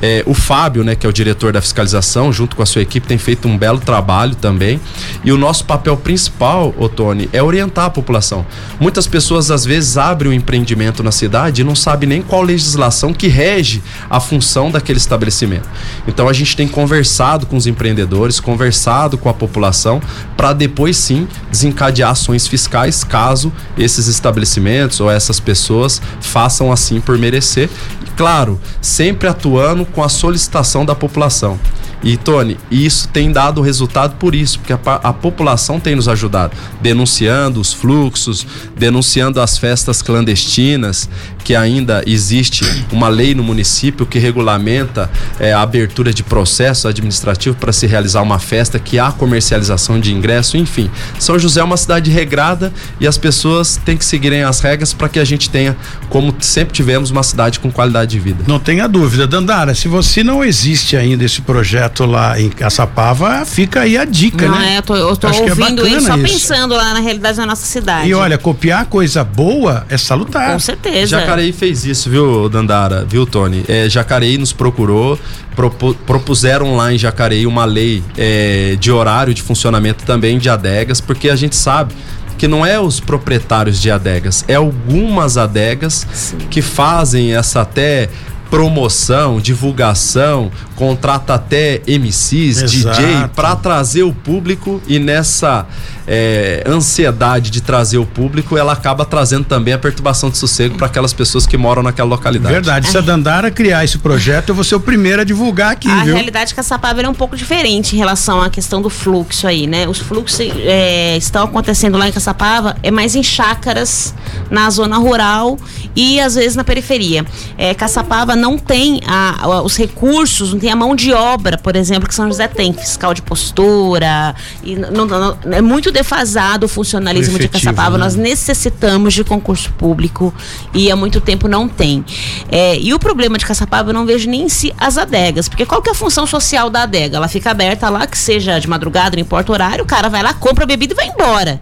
[0.02, 3.08] É, o Fábio, né, que é o diretor da fiscalização, junto com a sua equipe,
[3.08, 4.82] tem feito um belo trabalho também.
[5.24, 8.46] E o nosso papel principal, Otone, é orientar a população.
[8.82, 13.14] Muitas pessoas às vezes abrem um empreendimento na cidade e não sabem nem qual legislação
[13.14, 15.70] que rege a função daquele estabelecimento.
[16.06, 20.02] Então a gente tem conversado com os empreendedores, conversado com a população
[20.36, 27.18] para depois sim desencadear ações fiscais caso esses estabelecimentos ou essas pessoas façam assim por
[27.18, 27.70] merecer.
[28.06, 31.60] E, claro, sempre atuando com a solicitação da população.
[32.06, 36.56] E, Tony, isso tem dado resultado por isso, porque a, a população tem nos ajudado,
[36.80, 38.46] denunciando os fluxos,
[38.78, 41.10] denunciando as festas clandestinas,
[41.44, 47.56] que ainda existe uma lei no município que regulamenta é, a abertura de processo administrativo
[47.56, 50.92] para se realizar uma festa, que há comercialização de ingresso, enfim.
[51.18, 55.10] São José é uma cidade regrada e as pessoas têm que seguirem as regras para
[55.10, 55.76] que a gente tenha,
[56.10, 58.44] como sempre tivemos, uma cidade com qualidade de vida.
[58.48, 59.26] Não tenha dúvida.
[59.26, 64.48] Dandara, se você não existe ainda esse projeto lá em Caçapava, fica aí a dica,
[64.48, 64.74] não, né?
[64.74, 66.34] É, eu tô, eu tô Acho ouvindo é isso só isso.
[66.34, 68.10] pensando lá na realidade da nossa cidade.
[68.10, 70.54] E olha, copiar coisa boa é salutar.
[70.54, 71.20] Com certeza.
[71.20, 73.06] Jacareí fez isso, viu, Dandara?
[73.08, 73.64] Viu, Tony?
[73.68, 75.20] É, Jacareí nos procurou,
[75.56, 81.00] propu, propuseram lá em Jacareí uma lei é, de horário de funcionamento também de adegas,
[81.00, 81.94] porque a gente sabe
[82.38, 86.38] que não é os proprietários de adegas, é algumas adegas Sim.
[86.50, 88.10] que fazem essa até
[88.50, 92.98] promoção, divulgação, contrata até MCs, Exato.
[92.98, 95.66] DJ para trazer o público e nessa
[96.08, 100.88] é, ansiedade de trazer o público, ela acaba trazendo também a perturbação de sossego para
[100.88, 102.54] aquelas pessoas que moram naquela localidade.
[102.54, 102.88] Verdade.
[102.88, 106.04] Se a Dandara criar esse projeto, eu vou ser o primeiro a divulgar aqui, a
[106.04, 106.14] viu?
[106.14, 109.48] realidade é que a Sapava é um pouco diferente em relação à questão do fluxo
[109.48, 109.88] aí, né?
[109.88, 114.14] Os fluxos é, estão acontecendo lá em Caçapava é mais em chácaras,
[114.50, 115.58] na zona rural
[115.96, 117.26] e às vezes na periferia.
[117.58, 121.76] É, Caçapava não tem a, a, os recursos, não tem a mão de obra, por
[121.76, 126.70] exemplo, que São José tem, fiscal de postura, e não, não, é muito defasado o
[126.70, 127.98] funcionalismo Efetivo, de Caçapava.
[127.98, 128.04] Né?
[128.04, 130.34] Nós necessitamos de concurso público
[130.74, 132.04] e há muito tempo não tem.
[132.50, 135.66] É, e o problema de Caçapava eu não vejo nem em si as adegas, porque
[135.66, 137.18] qual que é a função social da adega?
[137.18, 140.24] Ela fica aberta lá, que seja de madrugada, não importa o horário, o cara vai
[140.24, 141.60] lá, compra a bebida e vai embora.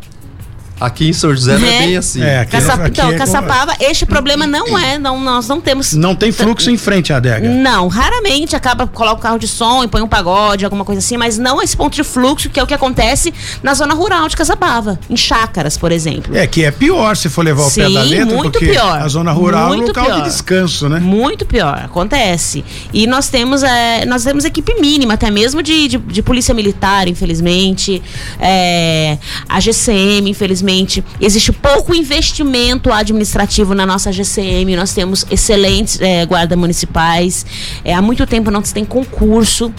[0.84, 1.80] Aqui em São José não é Né?
[1.80, 2.22] bem assim.
[2.22, 2.74] É, aqui Caça...
[2.74, 5.94] aqui então, é Caçapava, este problema não é, não, nós não temos.
[5.94, 7.48] Não tem fluxo em frente à adega.
[7.50, 11.16] Não, raramente acaba, coloca o carro de som e põe um pagode, alguma coisa assim,
[11.16, 14.36] mas não esse ponto de fluxo, que é o que acontece na zona rural de
[14.36, 16.36] Caçapava, em chácaras, por exemplo.
[16.36, 19.02] É, que é pior se for levar o pé Sim, da letra, muito porque pior.
[19.02, 20.18] a zona rural é um Muito local pior.
[20.22, 21.00] de descanso, né?
[21.00, 22.66] Muito pior, acontece.
[22.92, 27.08] E nós temos, é, nós temos equipe mínima, até mesmo de, de, de polícia militar,
[27.08, 28.02] infelizmente.
[28.40, 29.18] É,
[29.48, 30.73] a GCM, infelizmente.
[31.20, 34.76] Existe pouco investimento administrativo na nossa GCM.
[34.76, 37.46] Nós temos excelentes é, guardas municipais.
[37.84, 39.74] É, há muito tempo não se tem concurso.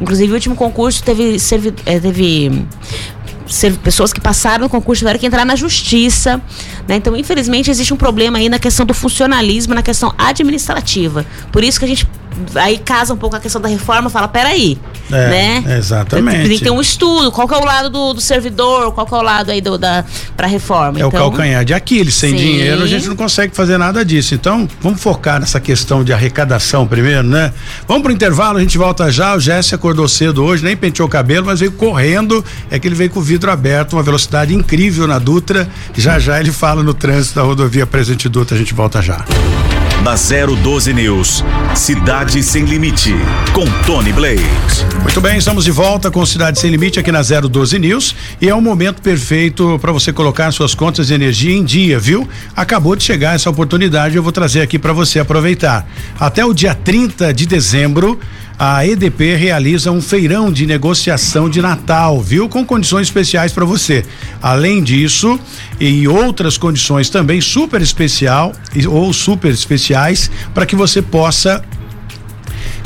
[0.00, 1.36] Inclusive, o último concurso teve,
[1.86, 2.66] é, teve
[3.82, 6.40] pessoas que passaram no concurso tiveram que entrar na justiça.
[6.86, 6.96] Né?
[6.96, 11.26] Então, infelizmente, existe um problema aí na questão do funcionalismo, na questão administrativa.
[11.50, 12.06] Por isso que a gente
[12.54, 14.78] aí casa um pouco a questão da reforma fala, peraí,
[15.10, 15.28] É,
[15.62, 15.76] né?
[15.78, 16.48] exatamente.
[16.48, 19.14] Tem que ter um estudo, qual que é o lado do, do servidor, qual que
[19.14, 20.04] é o lado aí do, da,
[20.36, 20.98] pra reforma.
[20.98, 22.14] É o então, calcanhar de Aquiles.
[22.14, 22.36] Sem Sim.
[22.36, 24.34] dinheiro a gente não consegue fazer nada disso.
[24.34, 27.52] Então, vamos focar nessa questão de arrecadação primeiro, né?
[27.86, 29.34] Vamos pro intervalo, a gente volta já.
[29.34, 32.44] O Jesse acordou cedo hoje, nem penteou o cabelo, mas veio correndo.
[32.70, 35.68] É que ele veio com o vidro aberto, uma velocidade incrível na Dutra.
[35.96, 38.54] Já já ele fala no trânsito da rodovia Presidente Dutra.
[38.54, 39.24] A gente volta já.
[40.04, 43.14] Na 012 News, Cidade Sem Limite,
[43.52, 44.46] com Tony Blade.
[45.02, 48.54] Muito bem, estamos de volta com Cidade Sem Limite aqui na 012 News e é
[48.54, 52.28] o momento perfeito para você colocar suas contas de energia em dia, viu?
[52.54, 55.86] Acabou de chegar essa oportunidade, eu vou trazer aqui para você aproveitar.
[56.18, 58.18] Até o dia 30 de dezembro,
[58.58, 62.48] a EDP realiza um feirão de negociação de Natal, viu?
[62.48, 64.04] Com condições especiais para você.
[64.42, 65.38] Além disso,
[65.78, 68.52] e outras condições também super especial
[68.88, 71.62] ou super especiais para que você possa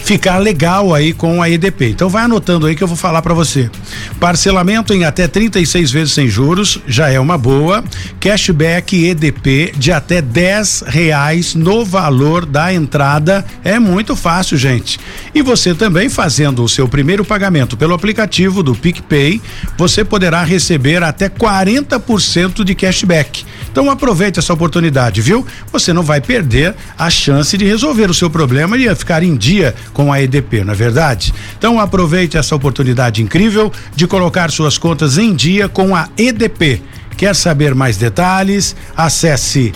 [0.03, 1.91] ficar legal aí com a EDP.
[1.91, 3.71] Então vai anotando aí que eu vou falar para você.
[4.19, 7.83] Parcelamento em até 36 vezes sem juros já é uma boa.
[8.21, 14.99] Cashback EDP de até 10 reais no valor da entrada é muito fácil, gente.
[15.35, 19.41] E você também fazendo o seu primeiro pagamento pelo aplicativo do PicPay,
[19.77, 23.45] você poderá receber até 40% de cashback.
[23.71, 25.47] Então aproveite essa oportunidade, viu?
[25.73, 29.75] Você não vai perder a chance de resolver o seu problema e ficar em dia
[29.93, 31.33] com a EDP, não é verdade?
[31.57, 36.83] Então aproveite essa oportunidade incrível de colocar suas contas em dia com a EDP.
[37.17, 38.75] Quer saber mais detalhes?
[38.97, 39.73] Acesse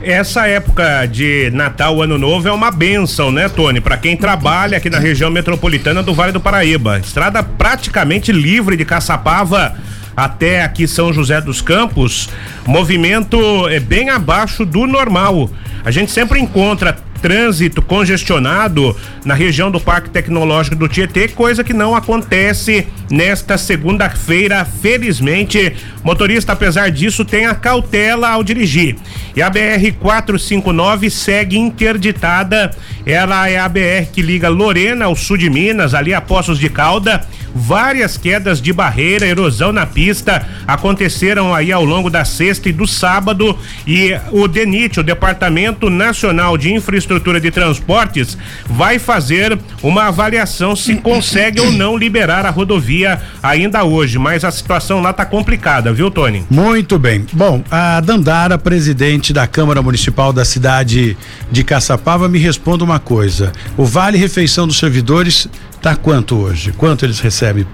[0.04, 3.80] Essa época de Natal, Ano Novo é uma benção, né, Tony?
[3.80, 6.98] Para quem trabalha aqui na região metropolitana do Vale do Paraíba.
[6.98, 9.76] Estrada praticamente livre de Caçapava
[10.18, 12.30] até aqui São José dos Campos.
[12.66, 15.52] Movimento é bem abaixo do normal.
[15.86, 21.74] A gente sempre encontra trânsito congestionado na região do Parque Tecnológico do Tietê, coisa que
[21.74, 25.76] não acontece nesta segunda-feira, felizmente.
[26.04, 28.96] Motorista, apesar disso, tem a cautela ao dirigir.
[29.36, 32.72] E a BR 459 segue interditada.
[33.06, 36.70] Ela é a BR que liga Lorena ao sul de Minas, ali a Poços de
[36.70, 37.22] Calda.
[37.54, 42.88] Várias quedas de barreira, erosão na pista aconteceram aí ao longo da sexta e do
[42.88, 50.78] sábado e o DENIT, o Departamento Nacional de Infraestrutura de Transportes, vai fazer uma avaliação
[50.78, 55.92] se consegue ou não liberar a rodovia ainda hoje, mas a situação lá tá complicada,
[55.92, 56.46] viu, Tony?
[56.50, 57.26] Muito bem.
[57.34, 61.18] Bom, a Dandara, presidente da Câmara Municipal da cidade
[61.52, 63.52] de Caçapava, me responda uma coisa.
[63.78, 65.48] O Vale Refeição dos Servidores
[65.82, 66.72] tá quanto hoje?
[66.72, 67.66] Quanto eles recebem?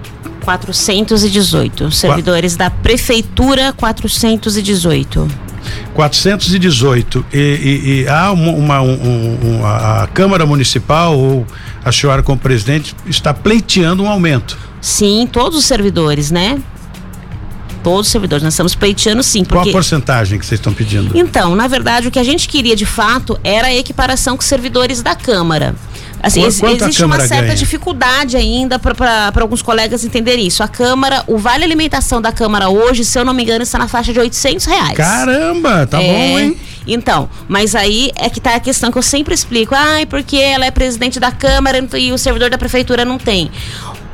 [0.43, 1.91] 418.
[1.91, 5.27] Servidores da Prefeitura, 418.
[5.93, 11.45] 418 e, e, e há uma, uma um, um, a Câmara Municipal ou
[11.83, 14.57] a senhora como presidente está pleiteando um aumento.
[14.79, 16.61] Sim, todos os servidores, né?
[17.83, 19.43] Todos os servidores, nós estamos pleiteando sim.
[19.43, 19.57] Porque...
[19.57, 21.17] Qual a porcentagem que vocês estão pedindo?
[21.17, 24.47] Então, na verdade, o que a gente queria de fato era a equiparação com os
[24.47, 25.75] servidores da Câmara.
[26.21, 27.55] Assim, ex existe uma certa ganha?
[27.55, 30.63] dificuldade ainda para alguns colegas entenderem isso.
[30.63, 33.87] A Câmara, o vale alimentação da Câmara hoje, se eu não me engano, está na
[33.87, 34.97] faixa de 800 reais.
[34.97, 36.57] Caramba, tá É, bom, hein?
[36.87, 39.75] Então, mas aí é que tá a questão que eu sempre explico.
[39.75, 43.51] Ai, porque ela é presidente da Câmara e o servidor da Prefeitura não tem.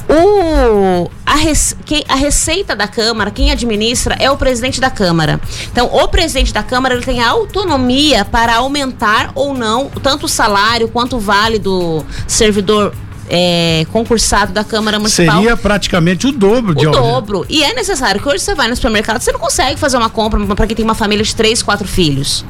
[0.09, 5.39] O, a, rece- quem- a receita da Câmara, quem administra é o presidente da Câmara.
[5.71, 10.29] Então, o presidente da Câmara ele tem a autonomia para aumentar ou não tanto o
[10.29, 12.93] salário quanto o vale do servidor
[13.29, 17.45] é, concursado da Câmara Municipal Seria praticamente o dobro de o dobro.
[17.49, 20.39] E é necessário que hoje você vai no supermercado, você não consegue fazer uma compra
[20.55, 22.43] para quem tem uma família de três, quatro filhos.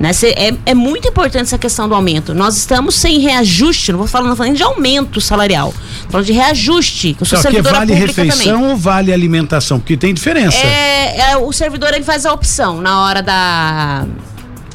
[0.00, 0.14] Né?
[0.14, 2.32] Cê- é, é muito importante essa questão do aumento.
[2.32, 5.74] Nós estamos sem reajuste, não vou falar, não falando de aumento salarial,
[6.08, 7.14] falando de reajuste.
[7.20, 8.70] Eu sou Só que vale pública refeição também.
[8.70, 9.78] ou vale alimentação?
[9.78, 10.56] Porque tem diferença.
[10.56, 14.06] É, é, o servidor ele faz a opção na hora da,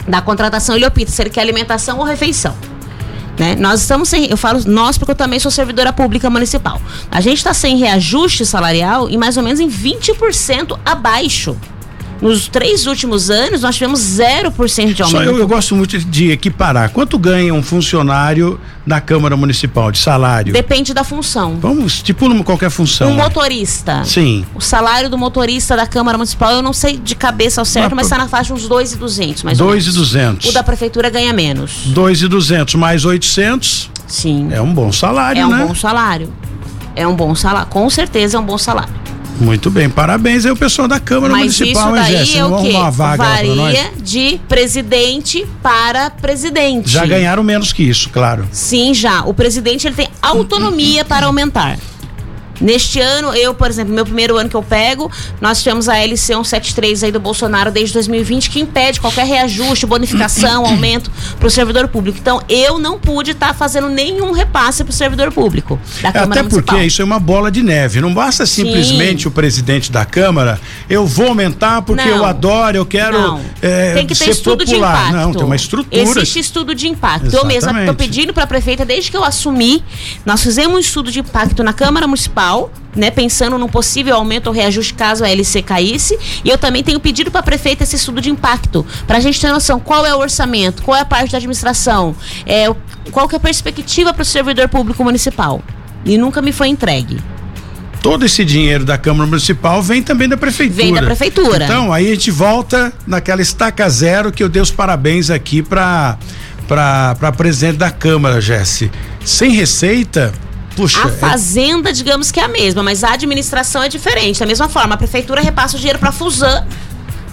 [0.08, 2.56] da contratação, ele opta se ele quer alimentação ou refeição.
[3.40, 3.56] Né?
[3.56, 6.80] Nós estamos sem, eu falo nós porque eu também sou servidora pública municipal.
[7.10, 11.58] A gente está sem reajuste salarial em mais ou menos em 20% abaixo.
[12.22, 15.24] Nos três últimos anos, nós tivemos 0% de Só aumento.
[15.32, 16.90] eu, eu gosto muito de equiparar.
[16.92, 20.54] Quanto ganha um funcionário da Câmara Municipal de salário?
[20.54, 21.58] Depende da função.
[21.60, 23.12] Vamos, estipula qualquer função.
[23.12, 23.24] Um né?
[23.24, 24.04] motorista.
[24.06, 24.46] Sim.
[24.56, 28.06] O salário do motorista da Câmara Municipal, eu não sei de cabeça ao certo, Mas,
[28.08, 29.86] está na faixa uns 2,200, mais ou menos.
[29.86, 30.50] 2,200.
[30.50, 31.72] O da prefeitura ganha menos.
[31.88, 34.50] 2,200 mais 800 Sim.
[34.52, 35.66] é um bom salário, É um né?
[35.66, 36.32] bom salário.
[36.96, 37.68] É um bom salário.
[37.70, 38.94] Com certeza é um bom salário.
[39.40, 42.40] Muito bem, parabéns aí o pessoal da Câmara Mas isso Municipal, hein, daí Jéssica?
[42.40, 42.70] é o quê?
[42.70, 43.24] uma vaga?
[43.24, 46.90] Varia de presidente para presidente.
[46.90, 48.48] Já ganharam menos que isso, claro.
[48.52, 49.24] Sim, já.
[49.24, 51.78] O presidente ele tem autonomia para aumentar.
[52.62, 56.34] Neste ano, eu, por exemplo, meu primeiro ano que eu pego, nós tivemos a LC
[56.34, 61.88] 173 aí do Bolsonaro desde 2020 que impede qualquer reajuste, bonificação, aumento para o servidor
[61.88, 62.18] público.
[62.20, 66.42] Então, eu não pude estar fazendo nenhum repasse para o servidor público da É, Câmara
[66.42, 66.88] Até porque Municipal.
[66.88, 68.02] isso é uma bola de neve.
[68.02, 72.18] Não basta simplesmente o presidente da Câmara, eu vou aumentar porque Não.
[72.18, 74.96] eu adoro, eu quero é, tem que ter estudo popular.
[74.96, 75.16] de impacto.
[75.16, 76.02] Não, tem uma estrutura.
[76.02, 77.26] Existe estudo de impacto.
[77.34, 77.82] Eu mesma Exatamente.
[77.92, 79.84] estou pedindo para a prefeita, desde que eu assumi,
[80.26, 82.45] nós fizemos um estudo de impacto na Câmara Municipal,
[82.96, 86.18] né, pensando num possível aumento ou reajuste caso a LC caísse.
[86.44, 89.40] E eu também tenho pedido para a prefeita esse estudo de impacto, para a gente
[89.40, 92.16] ter noção qual é o orçamento, qual é a parte da administração,
[92.46, 92.74] é,
[93.12, 95.62] qual que é a perspectiva para o servidor público municipal.
[96.06, 97.20] E nunca me foi entregue.
[98.02, 100.84] Todo esse dinheiro da Câmara Municipal vem também da Prefeitura.
[100.84, 101.66] Vem da prefeitura.
[101.66, 106.16] Então, aí a gente volta naquela estaca zero que eu dei os parabéns aqui para
[106.68, 108.92] para presidente da Câmara, Jesse.
[109.24, 110.34] Sem receita,
[110.76, 111.04] puxa.
[111.04, 114.40] A é- fazenda, digamos que é a mesma, mas a administração é diferente.
[114.40, 116.66] Da mesma forma, a prefeitura repassa o dinheiro para a Fusan,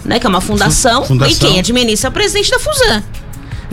[0.05, 1.31] né, que é uma fundação, fundação.
[1.33, 3.03] e quem administra é o presidente da Fusan.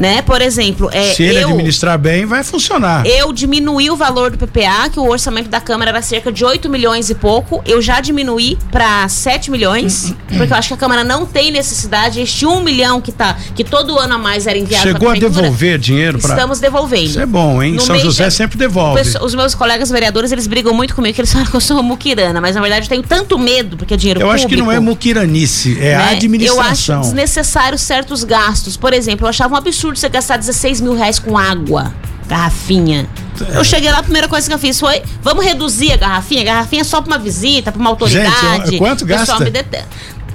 [0.01, 0.23] Né?
[0.23, 3.05] Por exemplo, é, se ele eu, administrar bem, vai funcionar.
[3.07, 6.71] eu diminuí o valor do PPA, que o orçamento da Câmara era cerca de 8
[6.71, 7.63] milhões e pouco.
[7.67, 12.19] Eu já diminuí para 7 milhões, porque eu acho que a Câmara não tem necessidade.
[12.19, 15.79] Este 1 milhão que tá, que todo ano a mais era enviado Chegou a devolver
[15.79, 16.33] dinheiro para.
[16.35, 17.05] Estamos devolvendo.
[17.05, 17.75] Isso é bom, hein?
[17.75, 19.03] No São José de- sempre devolve.
[19.21, 22.41] Os meus colegas vereadores, eles brigam muito comigo, que eles falam que eu sou muquirana,
[22.41, 24.47] mas na verdade eu tenho tanto medo, porque é dinheiro Eu público.
[24.47, 26.11] acho que não é muquiranice, é né?
[26.13, 26.95] administração.
[26.97, 28.79] Eu acho desnecessário certos gastos.
[28.79, 31.93] Por exemplo, eu achava um absurdo você gastar 16 mil reais com água.
[32.29, 33.09] Garrafinha.
[33.53, 33.59] É.
[33.59, 36.43] Eu cheguei lá, a primeira coisa que eu fiz foi: vamos reduzir a garrafinha?
[36.43, 38.71] A garrafinha é só pra uma visita, pra uma autoridade.
[38.71, 39.51] Gente, quanto gasta?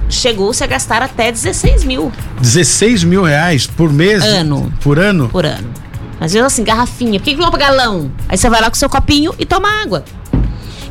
[0.09, 4.23] Chegou-se a gastar até 16 mil 16 mil reais por mês?
[4.23, 4.71] Ano.
[4.81, 5.29] Por ano?
[5.29, 5.67] por ano.
[6.19, 8.11] Às vezes assim, garrafinha, por que que não pra galão?
[8.29, 10.03] Aí você vai lá com seu copinho e toma água.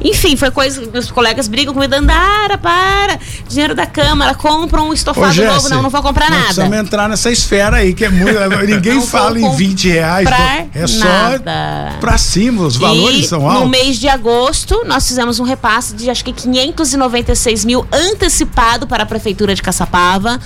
[0.03, 3.19] Enfim, foi coisa meus colegas brigam comigo, Dandara, para,
[3.49, 5.69] dinheiro da Câmara, compra um Ô, estofado Jesse, novo.
[5.69, 6.45] Não, não vou comprar nada.
[6.45, 8.35] Precisamos entrar nessa esfera aí, que é muito.
[8.67, 10.29] Ninguém fala em 20 reais.
[10.75, 11.97] É só nada.
[12.01, 13.71] pra cima, os valores e são No altos.
[13.71, 19.07] mês de agosto, nós fizemos um repasse de acho que 596 mil antecipado para a
[19.07, 20.41] Prefeitura de Caçapava,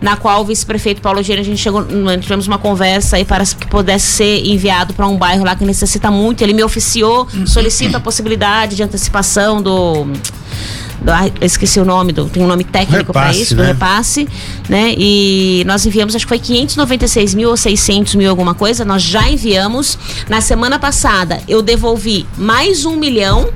[0.00, 3.44] na qual o vice-prefeito Paulo Gênero, a gente chegou, nós tivemos uma conversa aí para
[3.44, 6.42] que pudesse ser enviado para um bairro lá que necessita muito.
[6.42, 10.06] Ele me oficiou, solicita a possibilidade de antecipação do.
[11.40, 13.62] eu esqueci o nome, do, tem um nome técnico para isso, né?
[13.62, 14.26] do repasse,
[14.68, 14.94] né?
[14.96, 18.84] E nós enviamos, acho que foi 596 mil ou 600 mil, alguma coisa.
[18.84, 19.98] Nós já enviamos.
[20.28, 23.50] Na semana passada, eu devolvi mais um milhão.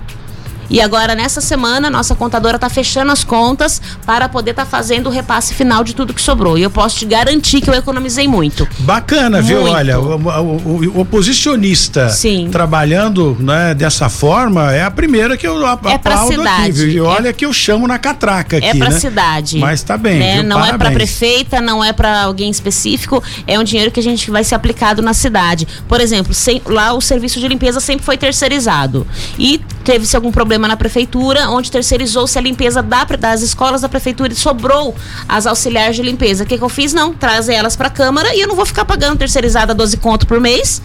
[0.71, 5.11] E agora, nessa semana, nossa contadora está fechando as contas para poder estar fazendo o
[5.11, 6.57] repasse final de tudo que sobrou.
[6.59, 8.67] E eu posso te garantir que eu economizei muito.
[8.81, 9.61] Bacana, viu?
[9.63, 9.75] Muito.
[9.75, 12.49] Olha, o, o- o oposicionista Sim.
[12.51, 16.73] trabalhando né, dessa forma é a primeira que eu ap- É pra aplaudo aqui, cidade.
[16.73, 16.89] viu?
[16.89, 18.99] E É- olha que eu chamo na catraca aqui, É para né?
[18.99, 19.59] cidade.
[19.59, 20.35] Mas tá bem, né?
[20.37, 20.45] viu?
[20.45, 20.95] Não é para Parabéns.
[20.97, 25.03] prefeita, não é para alguém específico, é um dinheiro que a gente vai ser aplicado
[25.03, 25.67] na cidade.
[25.89, 29.07] Por exemplo, sem- lá o serviço de limpeza sempre foi terceirizado.
[29.39, 34.33] E teve-se algum problema na prefeitura, onde terceirizou-se a limpeza da- das escolas da prefeitura
[34.33, 34.95] e sobrou
[35.29, 36.45] as auxiliares de limpeza.
[36.45, 36.93] O que, que eu fiz?
[36.93, 40.27] Não, trazer elas para a Câmara e eu não vou ficar pagando terceirizada 12 conto
[40.27, 40.81] por mês.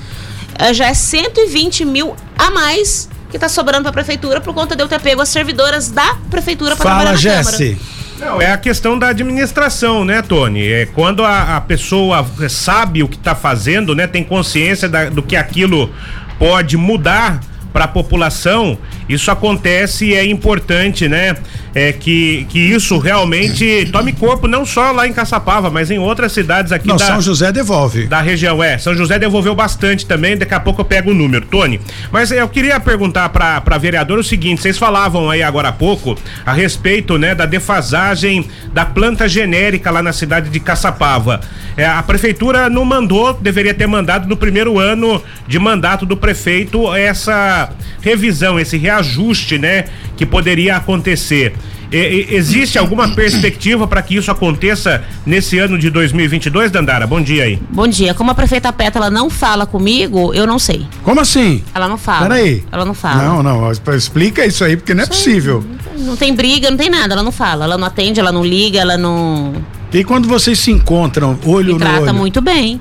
[0.58, 4.76] Eh, Já é 120 mil a mais que está sobrando para a prefeitura por conta
[4.76, 7.58] de eu ter pego as servidoras da prefeitura para trabalhar Fala, na Câmara.
[7.58, 7.78] Jesse.
[8.20, 10.68] Não, é a questão da administração, né, Tony?
[10.68, 15.24] É quando a, a pessoa sabe o que está fazendo, né, tem consciência da- do
[15.24, 15.90] que aquilo
[16.38, 17.40] pode mudar
[17.72, 18.78] para a população,
[19.10, 21.36] isso acontece e é importante, né?
[21.74, 26.32] É que, que isso realmente tome corpo não só lá em Caçapava, mas em outras
[26.32, 28.08] cidades aqui Não, da, São José devolve.
[28.08, 28.78] da região, é.
[28.78, 31.80] São José devolveu bastante também, daqui a pouco eu pego o número, Tony.
[32.12, 36.18] Mas eu queria perguntar pra, pra vereadora o seguinte: vocês falavam aí agora há pouco
[36.46, 41.40] a respeito, né, da defasagem da planta genérica lá na cidade de Caçapava.
[41.78, 46.94] É, a prefeitura não mandou, deveria ter mandado no primeiro ano de mandato do prefeito
[46.94, 47.70] essa
[48.02, 49.86] revisão, esse reajuste, né,
[50.18, 51.54] que poderia acontecer.
[51.92, 57.08] E- e- existe alguma perspectiva para que isso aconteça nesse ano de 2022, Dandara?
[57.08, 57.60] Bom dia aí.
[57.72, 58.14] Bom dia.
[58.14, 60.86] Como a prefeita Peta ela não fala comigo, eu não sei.
[61.04, 61.64] Como assim?
[61.74, 62.28] Ela não fala.
[62.28, 62.64] Peraí.
[62.72, 63.24] Ela não fala.
[63.24, 65.64] Não, não, explica isso aí, porque não é possível.
[65.98, 67.14] Não tem briga, não tem nada.
[67.14, 67.66] Ela não fala.
[67.66, 69.54] Ela não atende, ela não liga, ela não
[69.92, 72.14] E quando vocês se encontram, olho me no trata olho?
[72.14, 72.80] muito bem.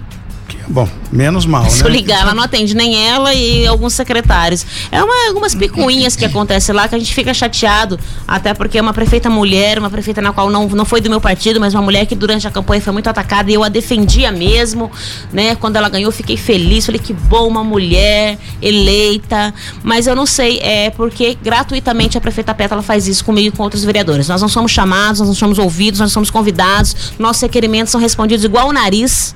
[0.68, 1.90] Bom, menos mal, Se né?
[1.90, 4.66] ligar, ela não atende nem ela e alguns secretários.
[4.92, 8.82] É uma, algumas picuinhas que acontecem lá que a gente fica chateado, até porque é
[8.82, 11.82] uma prefeita mulher, uma prefeita na qual não, não foi do meu partido, mas uma
[11.82, 14.90] mulher que durante a campanha foi muito atacada e eu a defendia mesmo,
[15.32, 15.54] né?
[15.54, 20.58] Quando ela ganhou, fiquei feliz, falei que bom uma mulher eleita, mas eu não sei,
[20.60, 24.28] é porque gratuitamente a prefeita Peta ela faz isso comigo e com outros vereadores.
[24.28, 28.00] Nós não somos chamados, nós não somos ouvidos, nós não somos convidados, nossos requerimentos são
[28.00, 29.34] respondidos igual o nariz.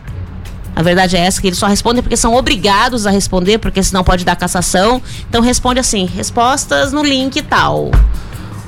[0.75, 4.03] A verdade é essa, que eles só respondem porque são obrigados a responder, porque senão
[4.03, 5.03] pode dar cassação.
[5.29, 7.91] Então responde assim, respostas no link e tal.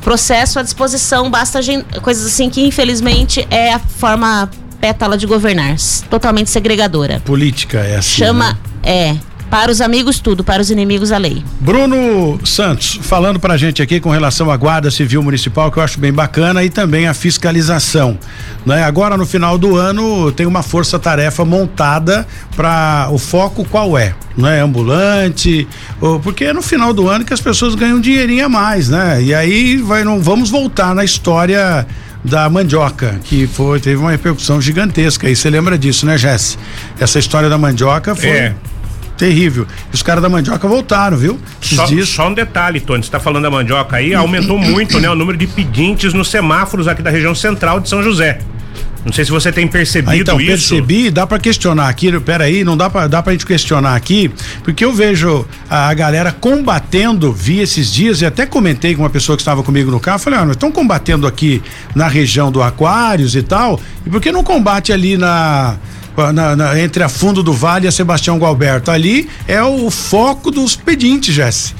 [0.03, 1.61] Processo à disposição, basta
[2.03, 5.77] coisas assim que infelizmente é a forma pétala de governar,
[6.11, 7.23] totalmente segregadora.
[7.25, 8.19] Política é assim.
[8.19, 8.59] Chama né?
[8.83, 9.17] é
[9.55, 11.41] para os amigos tudo, para os inimigos a lei.
[11.61, 16.01] Bruno Santos, falando pra gente aqui com relação à Guarda Civil Municipal, que eu acho
[16.01, 18.19] bem bacana, e também a fiscalização.
[18.67, 18.83] Né?
[18.83, 22.27] Agora, no final do ano, tem uma força-tarefa montada
[22.57, 24.13] para o foco qual é?
[24.37, 25.69] Não é ambulante,
[26.01, 28.89] ou, porque é no final do ano que as pessoas ganham um dinheirinho a mais,
[28.89, 29.23] né?
[29.23, 31.87] E aí vai, não vamos voltar na história
[32.25, 35.31] da mandioca, que foi, teve uma repercussão gigantesca.
[35.31, 36.59] E você lembra disso, né, Jesse?
[36.99, 38.55] Essa história da mandioca foi É.
[39.17, 39.67] terrível.
[39.93, 41.39] Os caras da mandioca voltaram, viu?
[41.61, 45.15] Só, só um detalhe, Tony, você tá falando da mandioca aí, aumentou muito, né, o
[45.15, 48.39] número de pedintes nos semáforos aqui da região central de São José.
[49.05, 50.71] Não sei se você tem percebido Ah, então, isso.
[50.71, 54.31] percebi, dá pra questionar aqui, peraí, não dá pra, dá pra gente questionar aqui,
[54.63, 59.11] porque eu vejo a, a galera combatendo, vi esses dias e até comentei com uma
[59.11, 61.63] pessoa que estava comigo no carro, falei, ah, nós estão combatendo aqui
[61.95, 65.77] na região do Aquários e tal, e por que não combate ali na,
[66.33, 68.91] na- na- entre a Fundo do Vale e a Sebastião Gualberto?
[68.91, 71.75] Ali é o foco dos pedintes, Jesse.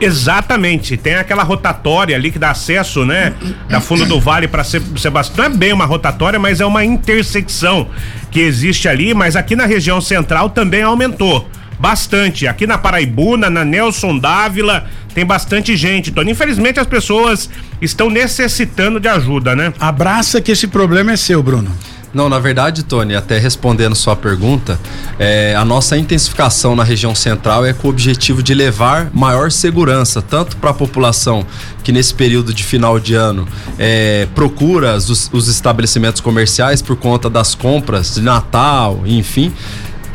[0.00, 0.96] Exatamente.
[0.96, 3.34] Tem aquela rotatória ali que dá acesso, né?
[3.68, 5.36] Da Fundo do Vale para Sebastião.
[5.36, 7.88] Não é bem uma rotatória, mas é uma intersecção
[8.30, 9.12] que existe ali.
[9.12, 11.48] Mas aqui na região central também aumentou
[11.80, 12.46] bastante.
[12.46, 16.10] Aqui na Paraibuna, na Nelson Dávila, tem bastante gente.
[16.10, 17.50] Então, infelizmente, as pessoas
[17.82, 19.72] estão necessitando de ajuda, né?
[19.80, 21.72] Abraça que esse problema é seu, Bruno.
[22.18, 24.76] Não, na verdade, Tony, até respondendo sua pergunta,
[25.20, 30.20] é, a nossa intensificação na região central é com o objetivo de levar maior segurança,
[30.20, 31.46] tanto para a população
[31.84, 33.46] que nesse período de final de ano
[33.78, 39.52] é, procura os, os estabelecimentos comerciais por conta das compras de Natal, enfim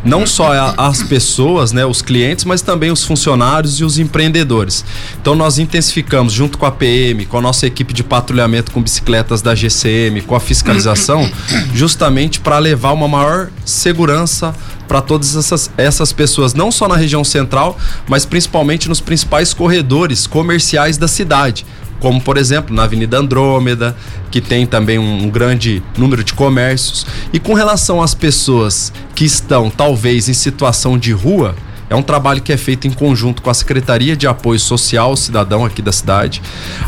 [0.04, 4.84] não só as pessoas, né, os clientes, mas também os funcionários e os empreendedores.
[5.22, 9.41] Então nós intensificamos junto com a PM, com a nossa equipe de patrulhamento com bicicletas
[9.41, 11.30] da GCM, com a fiscalização,
[11.74, 14.54] justamente para levar uma maior segurança
[14.88, 17.78] para todas essas, essas pessoas, não só na região central,
[18.08, 21.66] mas principalmente nos principais corredores comerciais da cidade
[22.04, 23.95] como por exemplo na Avenida Andrômeda,
[24.30, 27.06] que tem também um, grande número de comércios.
[27.32, 31.56] E com relação às pessoas que estão talvez em situação de rua,
[31.89, 35.64] é um trabalho que é feito em conjunto com a Secretaria de Apoio Social Cidadão
[35.64, 36.41] aqui da cidade,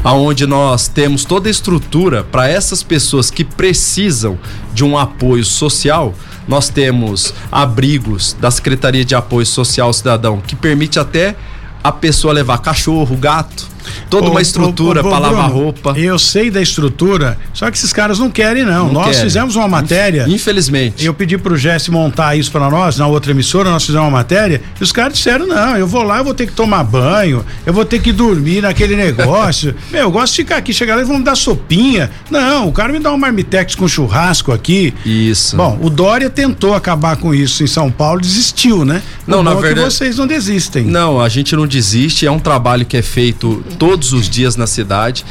[0.03, 4.37] aonde nós temos toda a estrutura para essas pessoas que precisam
[4.73, 6.13] de um apoio social.
[6.45, 11.37] Nós temos abrigos da Secretaria de Apoio Social Cidadão que permite até
[11.81, 13.74] a pessoa levar cachorro, gato,
[14.09, 15.93] toda ô, uma estrutura para lavar roupa.
[15.97, 18.87] Eu sei da estrutura, só que esses caras não querem não.
[18.87, 19.21] não nós querem.
[19.21, 20.25] fizemos uma matéria.
[20.27, 21.05] Infelizmente.
[21.05, 24.61] Eu pedi pro Jesse montar isso para nós na outra emissora, nós fizemos uma matéria,
[24.79, 27.73] e os caras disseram: "Não, eu vou lá, eu vou ter que tomar banho, eu
[27.73, 29.75] vou ter que dormir naquele negócio.
[29.91, 32.09] Meu, eu gosto de ficar aqui, chegar lá e vão me dar sopinha.
[32.29, 34.93] Não, o cara me dá um marmitex com churrasco aqui.
[35.05, 35.55] Isso.
[35.55, 39.01] Bom, o Dória tentou acabar com isso em São Paulo, desistiu, né?
[39.27, 39.93] Não, na é verdade.
[39.93, 40.85] vocês não desistem.
[40.85, 44.65] Não, a gente não desiste, é um trabalho que é feito todos os dias na
[44.67, 45.25] cidade.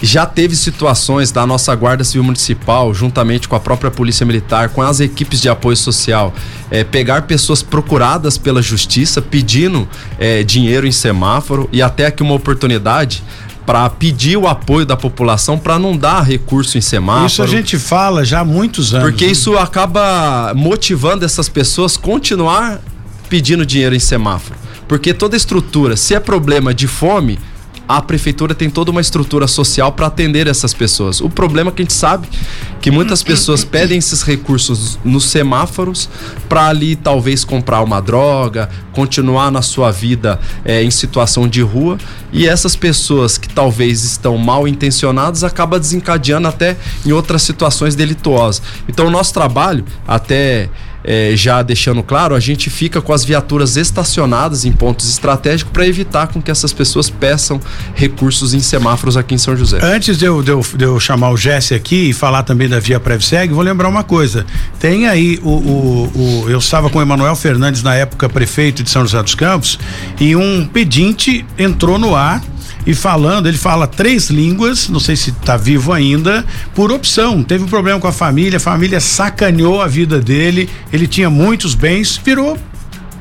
[0.00, 4.80] Já teve situações da nossa Guarda Civil Municipal, juntamente com a própria Polícia Militar, com
[4.80, 6.32] as equipes de apoio social,
[6.70, 9.88] é, pegar pessoas procuradas pela justiça pedindo
[10.18, 13.22] é, dinheiro em semáforo e até aqui uma oportunidade
[13.68, 17.26] para pedir o apoio da população para não dar recurso em semáforo.
[17.26, 19.10] Isso a gente fala já há muitos anos.
[19.10, 19.32] Porque né?
[19.32, 22.80] isso acaba motivando essas pessoas continuar
[23.28, 24.58] pedindo dinheiro em semáforo.
[24.88, 27.38] Porque toda estrutura, se é problema de fome,
[27.88, 31.22] a prefeitura tem toda uma estrutura social para atender essas pessoas.
[31.22, 32.28] O problema é que a gente sabe
[32.82, 36.08] que muitas pessoas pedem esses recursos nos semáforos
[36.50, 41.96] para ali talvez comprar uma droga, continuar na sua vida é, em situação de rua
[42.30, 46.76] e essas pessoas que talvez estão mal intencionadas acaba desencadeando até
[47.06, 48.60] em outras situações delituosas.
[48.86, 50.68] Então o nosso trabalho até
[51.10, 55.86] é, já deixando claro, a gente fica com as viaturas estacionadas em pontos estratégicos para
[55.86, 57.58] evitar com que essas pessoas peçam
[57.94, 59.78] recursos em semáforos aqui em São José.
[59.82, 62.78] Antes de eu, de eu, de eu chamar o Jesse aqui e falar também da
[62.78, 64.44] Via PrevSeg, vou lembrar uma coisa.
[64.78, 68.90] Tem aí o, o, o eu estava com o Emanuel Fernandes na época prefeito de
[68.90, 69.78] São José dos Campos
[70.20, 72.42] e um pedinte entrou no ar
[72.88, 76.42] e falando, ele fala três línguas, não sei se está vivo ainda,
[76.74, 77.42] por opção.
[77.42, 81.74] Teve um problema com a família, a família sacaneou a vida dele, ele tinha muitos
[81.74, 82.56] bens, virou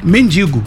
[0.02, 0.64] mendigo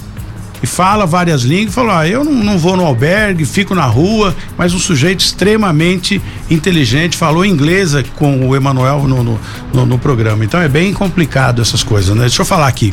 [0.62, 4.34] e fala várias línguas, falou: ah, eu não, não, vou no albergue, fico na rua,
[4.56, 9.40] mas um sujeito extremamente inteligente, falou inglês com o Emanuel no, no,
[9.72, 10.44] no, no, programa.
[10.44, 12.22] Então é bem complicado essas coisas, né?
[12.22, 12.92] Deixa eu falar aqui.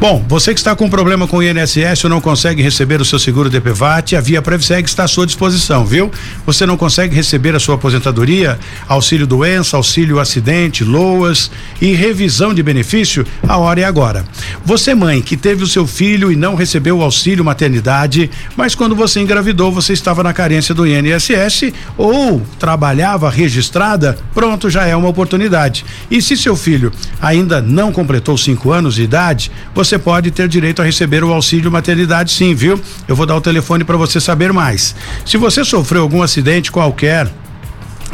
[0.00, 3.18] Bom, você que está com problema com o INSS ou não consegue receber o seu
[3.18, 6.10] seguro DPVAT, a Via Previseg está à sua disposição, viu?
[6.44, 11.50] Você não consegue receber a sua aposentadoria, auxílio doença, auxílio acidente, loas
[11.80, 14.24] e revisão de benefício, a hora é agora.
[14.64, 18.96] Você mãe que teve o seu filho e não recebeu o auxílio maternidade, mas quando
[18.96, 25.08] você engravidou, você estava na carência do INSS ou trabalhava registrada, pronto, já é uma
[25.08, 25.84] oportunidade.
[26.10, 30.82] E se seu filho ainda não completou cinco anos de idade, você pode ter direito
[30.82, 32.80] a receber o auxílio maternidade, sim, viu?
[33.06, 34.94] Eu vou dar o telefone para você saber mais.
[35.24, 37.30] Se você sofreu algum acidente qualquer,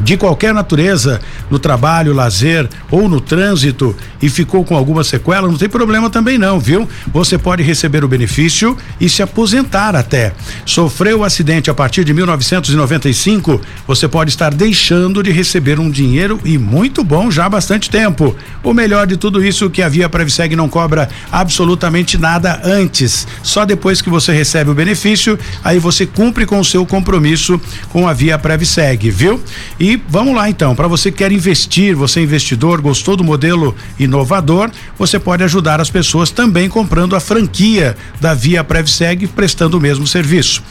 [0.01, 1.21] de qualquer natureza,
[1.51, 6.39] no trabalho, lazer ou no trânsito e ficou com alguma sequela, não tem problema também
[6.39, 6.89] não, viu?
[7.13, 10.33] Você pode receber o benefício e se aposentar até.
[10.65, 16.41] Sofreu o acidente a partir de 1995, você pode estar deixando de receber um dinheiro
[16.45, 18.35] e muito bom já há bastante tempo.
[18.63, 23.27] O melhor de tudo isso que a Via Previseg não cobra absolutamente nada antes.
[23.43, 28.09] Só depois que você recebe o benefício, aí você cumpre com o seu compromisso com
[28.09, 29.43] a Via Previseg, viu?
[29.83, 33.75] E vamos lá então, para você que quer investir, você é investidor, gostou do modelo
[33.99, 39.81] inovador, você pode ajudar as pessoas também comprando a franquia da Via Prevseg, prestando o
[39.81, 40.63] mesmo serviço.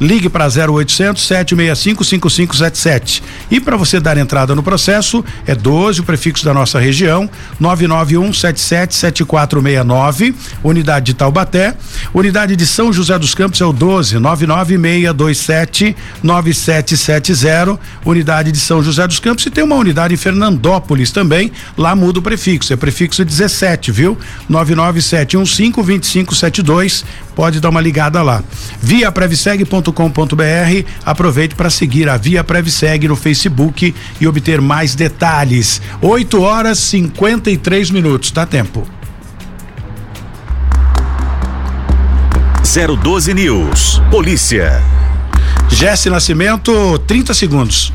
[0.00, 3.24] Ligue para 0800 765 5577.
[3.50, 8.32] E para você dar entrada no processo, é 12 o prefixo da nossa região, 991
[8.32, 11.74] 77 7469, unidade de Taubaté,
[12.14, 18.82] unidade de São José dos Campos é o 12 99627 9770, unidade de de São
[18.82, 21.52] José dos Campos e tem uma unidade em Fernandópolis também.
[21.76, 24.16] Lá muda o prefixo, é prefixo 17, viu?
[24.50, 27.04] 997152572.
[27.34, 28.44] Pode dar uma ligada lá.
[28.80, 30.84] Via previseg.com.br.
[31.04, 35.80] Aproveite para seguir a Via Previseg no Facebook e obter mais detalhes.
[36.02, 38.30] 8 horas 53 minutos.
[38.30, 38.86] Dá tempo.
[42.62, 44.02] 012 News.
[44.10, 44.99] Polícia.
[45.70, 47.92] Jesse Nascimento, 30 segundos.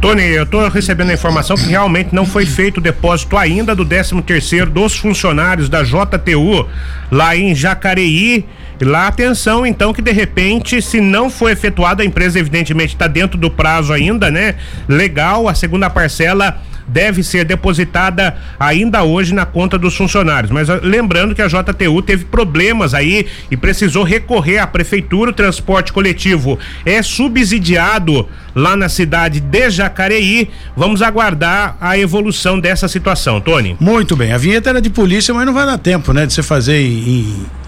[0.00, 3.84] Tony, eu estou recebendo a informação que realmente não foi feito o depósito ainda do
[3.84, 6.66] 13 terceiro dos funcionários da JTU
[7.10, 8.44] lá em Jacareí.
[8.80, 13.38] Lá atenção, então, que de repente, se não for efetuado, a empresa evidentemente está dentro
[13.38, 14.54] do prazo ainda, né?
[14.86, 20.50] Legal, a segunda parcela deve ser depositada ainda hoje na conta dos funcionários.
[20.50, 25.30] Mas lembrando que a JTU teve problemas aí e precisou recorrer à prefeitura.
[25.30, 30.48] O transporte coletivo é subsidiado lá na cidade de Jacareí.
[30.76, 33.76] Vamos aguardar a evolução dessa situação, Tony.
[33.80, 34.32] Muito bem.
[34.32, 37.46] A vinheta era de polícia, mas não vai dar tempo, né, de você fazer em
[37.46, 37.65] ah,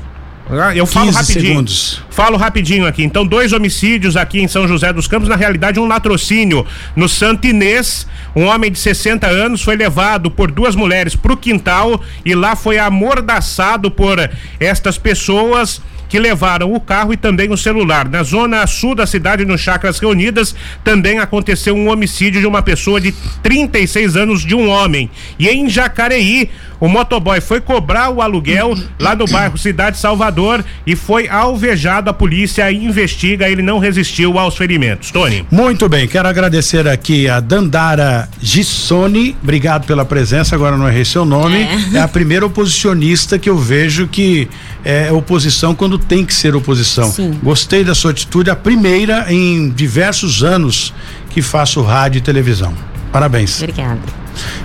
[0.75, 1.47] eu falo rapidinho.
[1.47, 2.03] Segundos.
[2.11, 3.03] Falo rapidinho aqui.
[3.03, 7.47] Então, dois homicídios aqui em São José dos Campos, na realidade, um latrocínio no Santo
[7.47, 8.07] Inês.
[8.35, 12.57] Um homem de 60 anos foi levado por duas mulheres para o quintal e lá
[12.57, 14.19] foi amordaçado por
[14.59, 18.09] estas pessoas que levaram o carro e também o celular.
[18.09, 23.01] Na zona sul da cidade, no Chacras Reunidas, também aconteceu um homicídio de uma pessoa
[23.01, 25.11] de 36 anos de um homem.
[25.39, 26.51] E em Jacareí,
[26.81, 32.11] o motoboy foi cobrar o aluguel lá no bairro Cidade Salvador e foi alvejado.
[32.11, 35.11] A polícia investiga, ele não resistiu aos ferimentos.
[35.11, 35.45] Tony.
[35.51, 39.37] Muito bem, quero agradecer aqui a Dandara Gissoni.
[39.43, 40.55] Obrigado pela presença.
[40.55, 41.63] Agora não errei seu nome.
[41.93, 41.97] É.
[41.97, 44.49] é a primeira oposicionista que eu vejo que
[44.85, 47.11] é oposição quando tem que ser oposição.
[47.11, 47.39] Sim.
[47.43, 50.95] Gostei da sua atitude, a primeira em diversos anos
[51.31, 52.75] que faço rádio e televisão.
[53.13, 53.59] Parabéns.
[53.63, 54.01] Obrigada.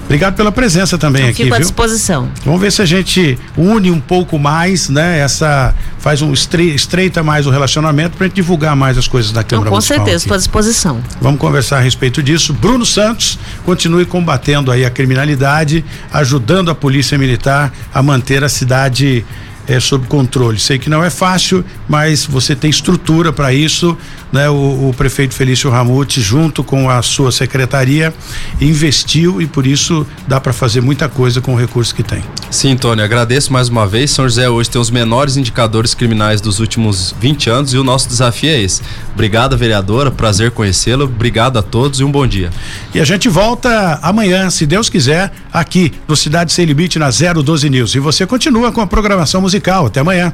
[0.05, 1.43] Obrigado pela presença também Eu aqui.
[1.43, 1.65] Fico à viu?
[1.65, 2.29] disposição.
[2.45, 5.19] Vamos ver se a gente une um pouco mais, né?
[5.19, 9.69] Essa faz um estreita mais o relacionamento para gente divulgar mais as coisas da Câmara
[9.69, 11.01] Não, Com certeza, estou à disposição.
[11.21, 12.53] Vamos conversar a respeito disso.
[12.53, 19.25] Bruno Santos continue combatendo aí a criminalidade, ajudando a Polícia Militar a manter a cidade
[19.67, 20.59] é, sob controle.
[20.59, 23.97] Sei que não é fácil, mas você tem estrutura para isso,
[24.33, 24.49] né?
[24.49, 28.13] O, o, prefeito Felício Ramute, junto com a sua secretaria,
[28.59, 32.21] investiu e por isso dá para fazer muita coisa com o recurso que tem.
[32.51, 34.11] Sim, Tony, agradeço mais uma vez.
[34.11, 38.09] São José hoje tem os menores indicadores criminais dos últimos 20 anos e o nosso
[38.09, 38.81] desafio é esse.
[39.13, 41.05] Obrigado, vereadora, prazer conhecê-la.
[41.05, 42.51] Obrigado a todos e um bom dia.
[42.93, 47.69] E a gente volta amanhã, se Deus quiser, aqui no Cidade Sem Limite na 012
[47.69, 47.95] News.
[47.95, 49.85] E você continua com a programação musical musical.
[49.85, 50.33] Até amanhã.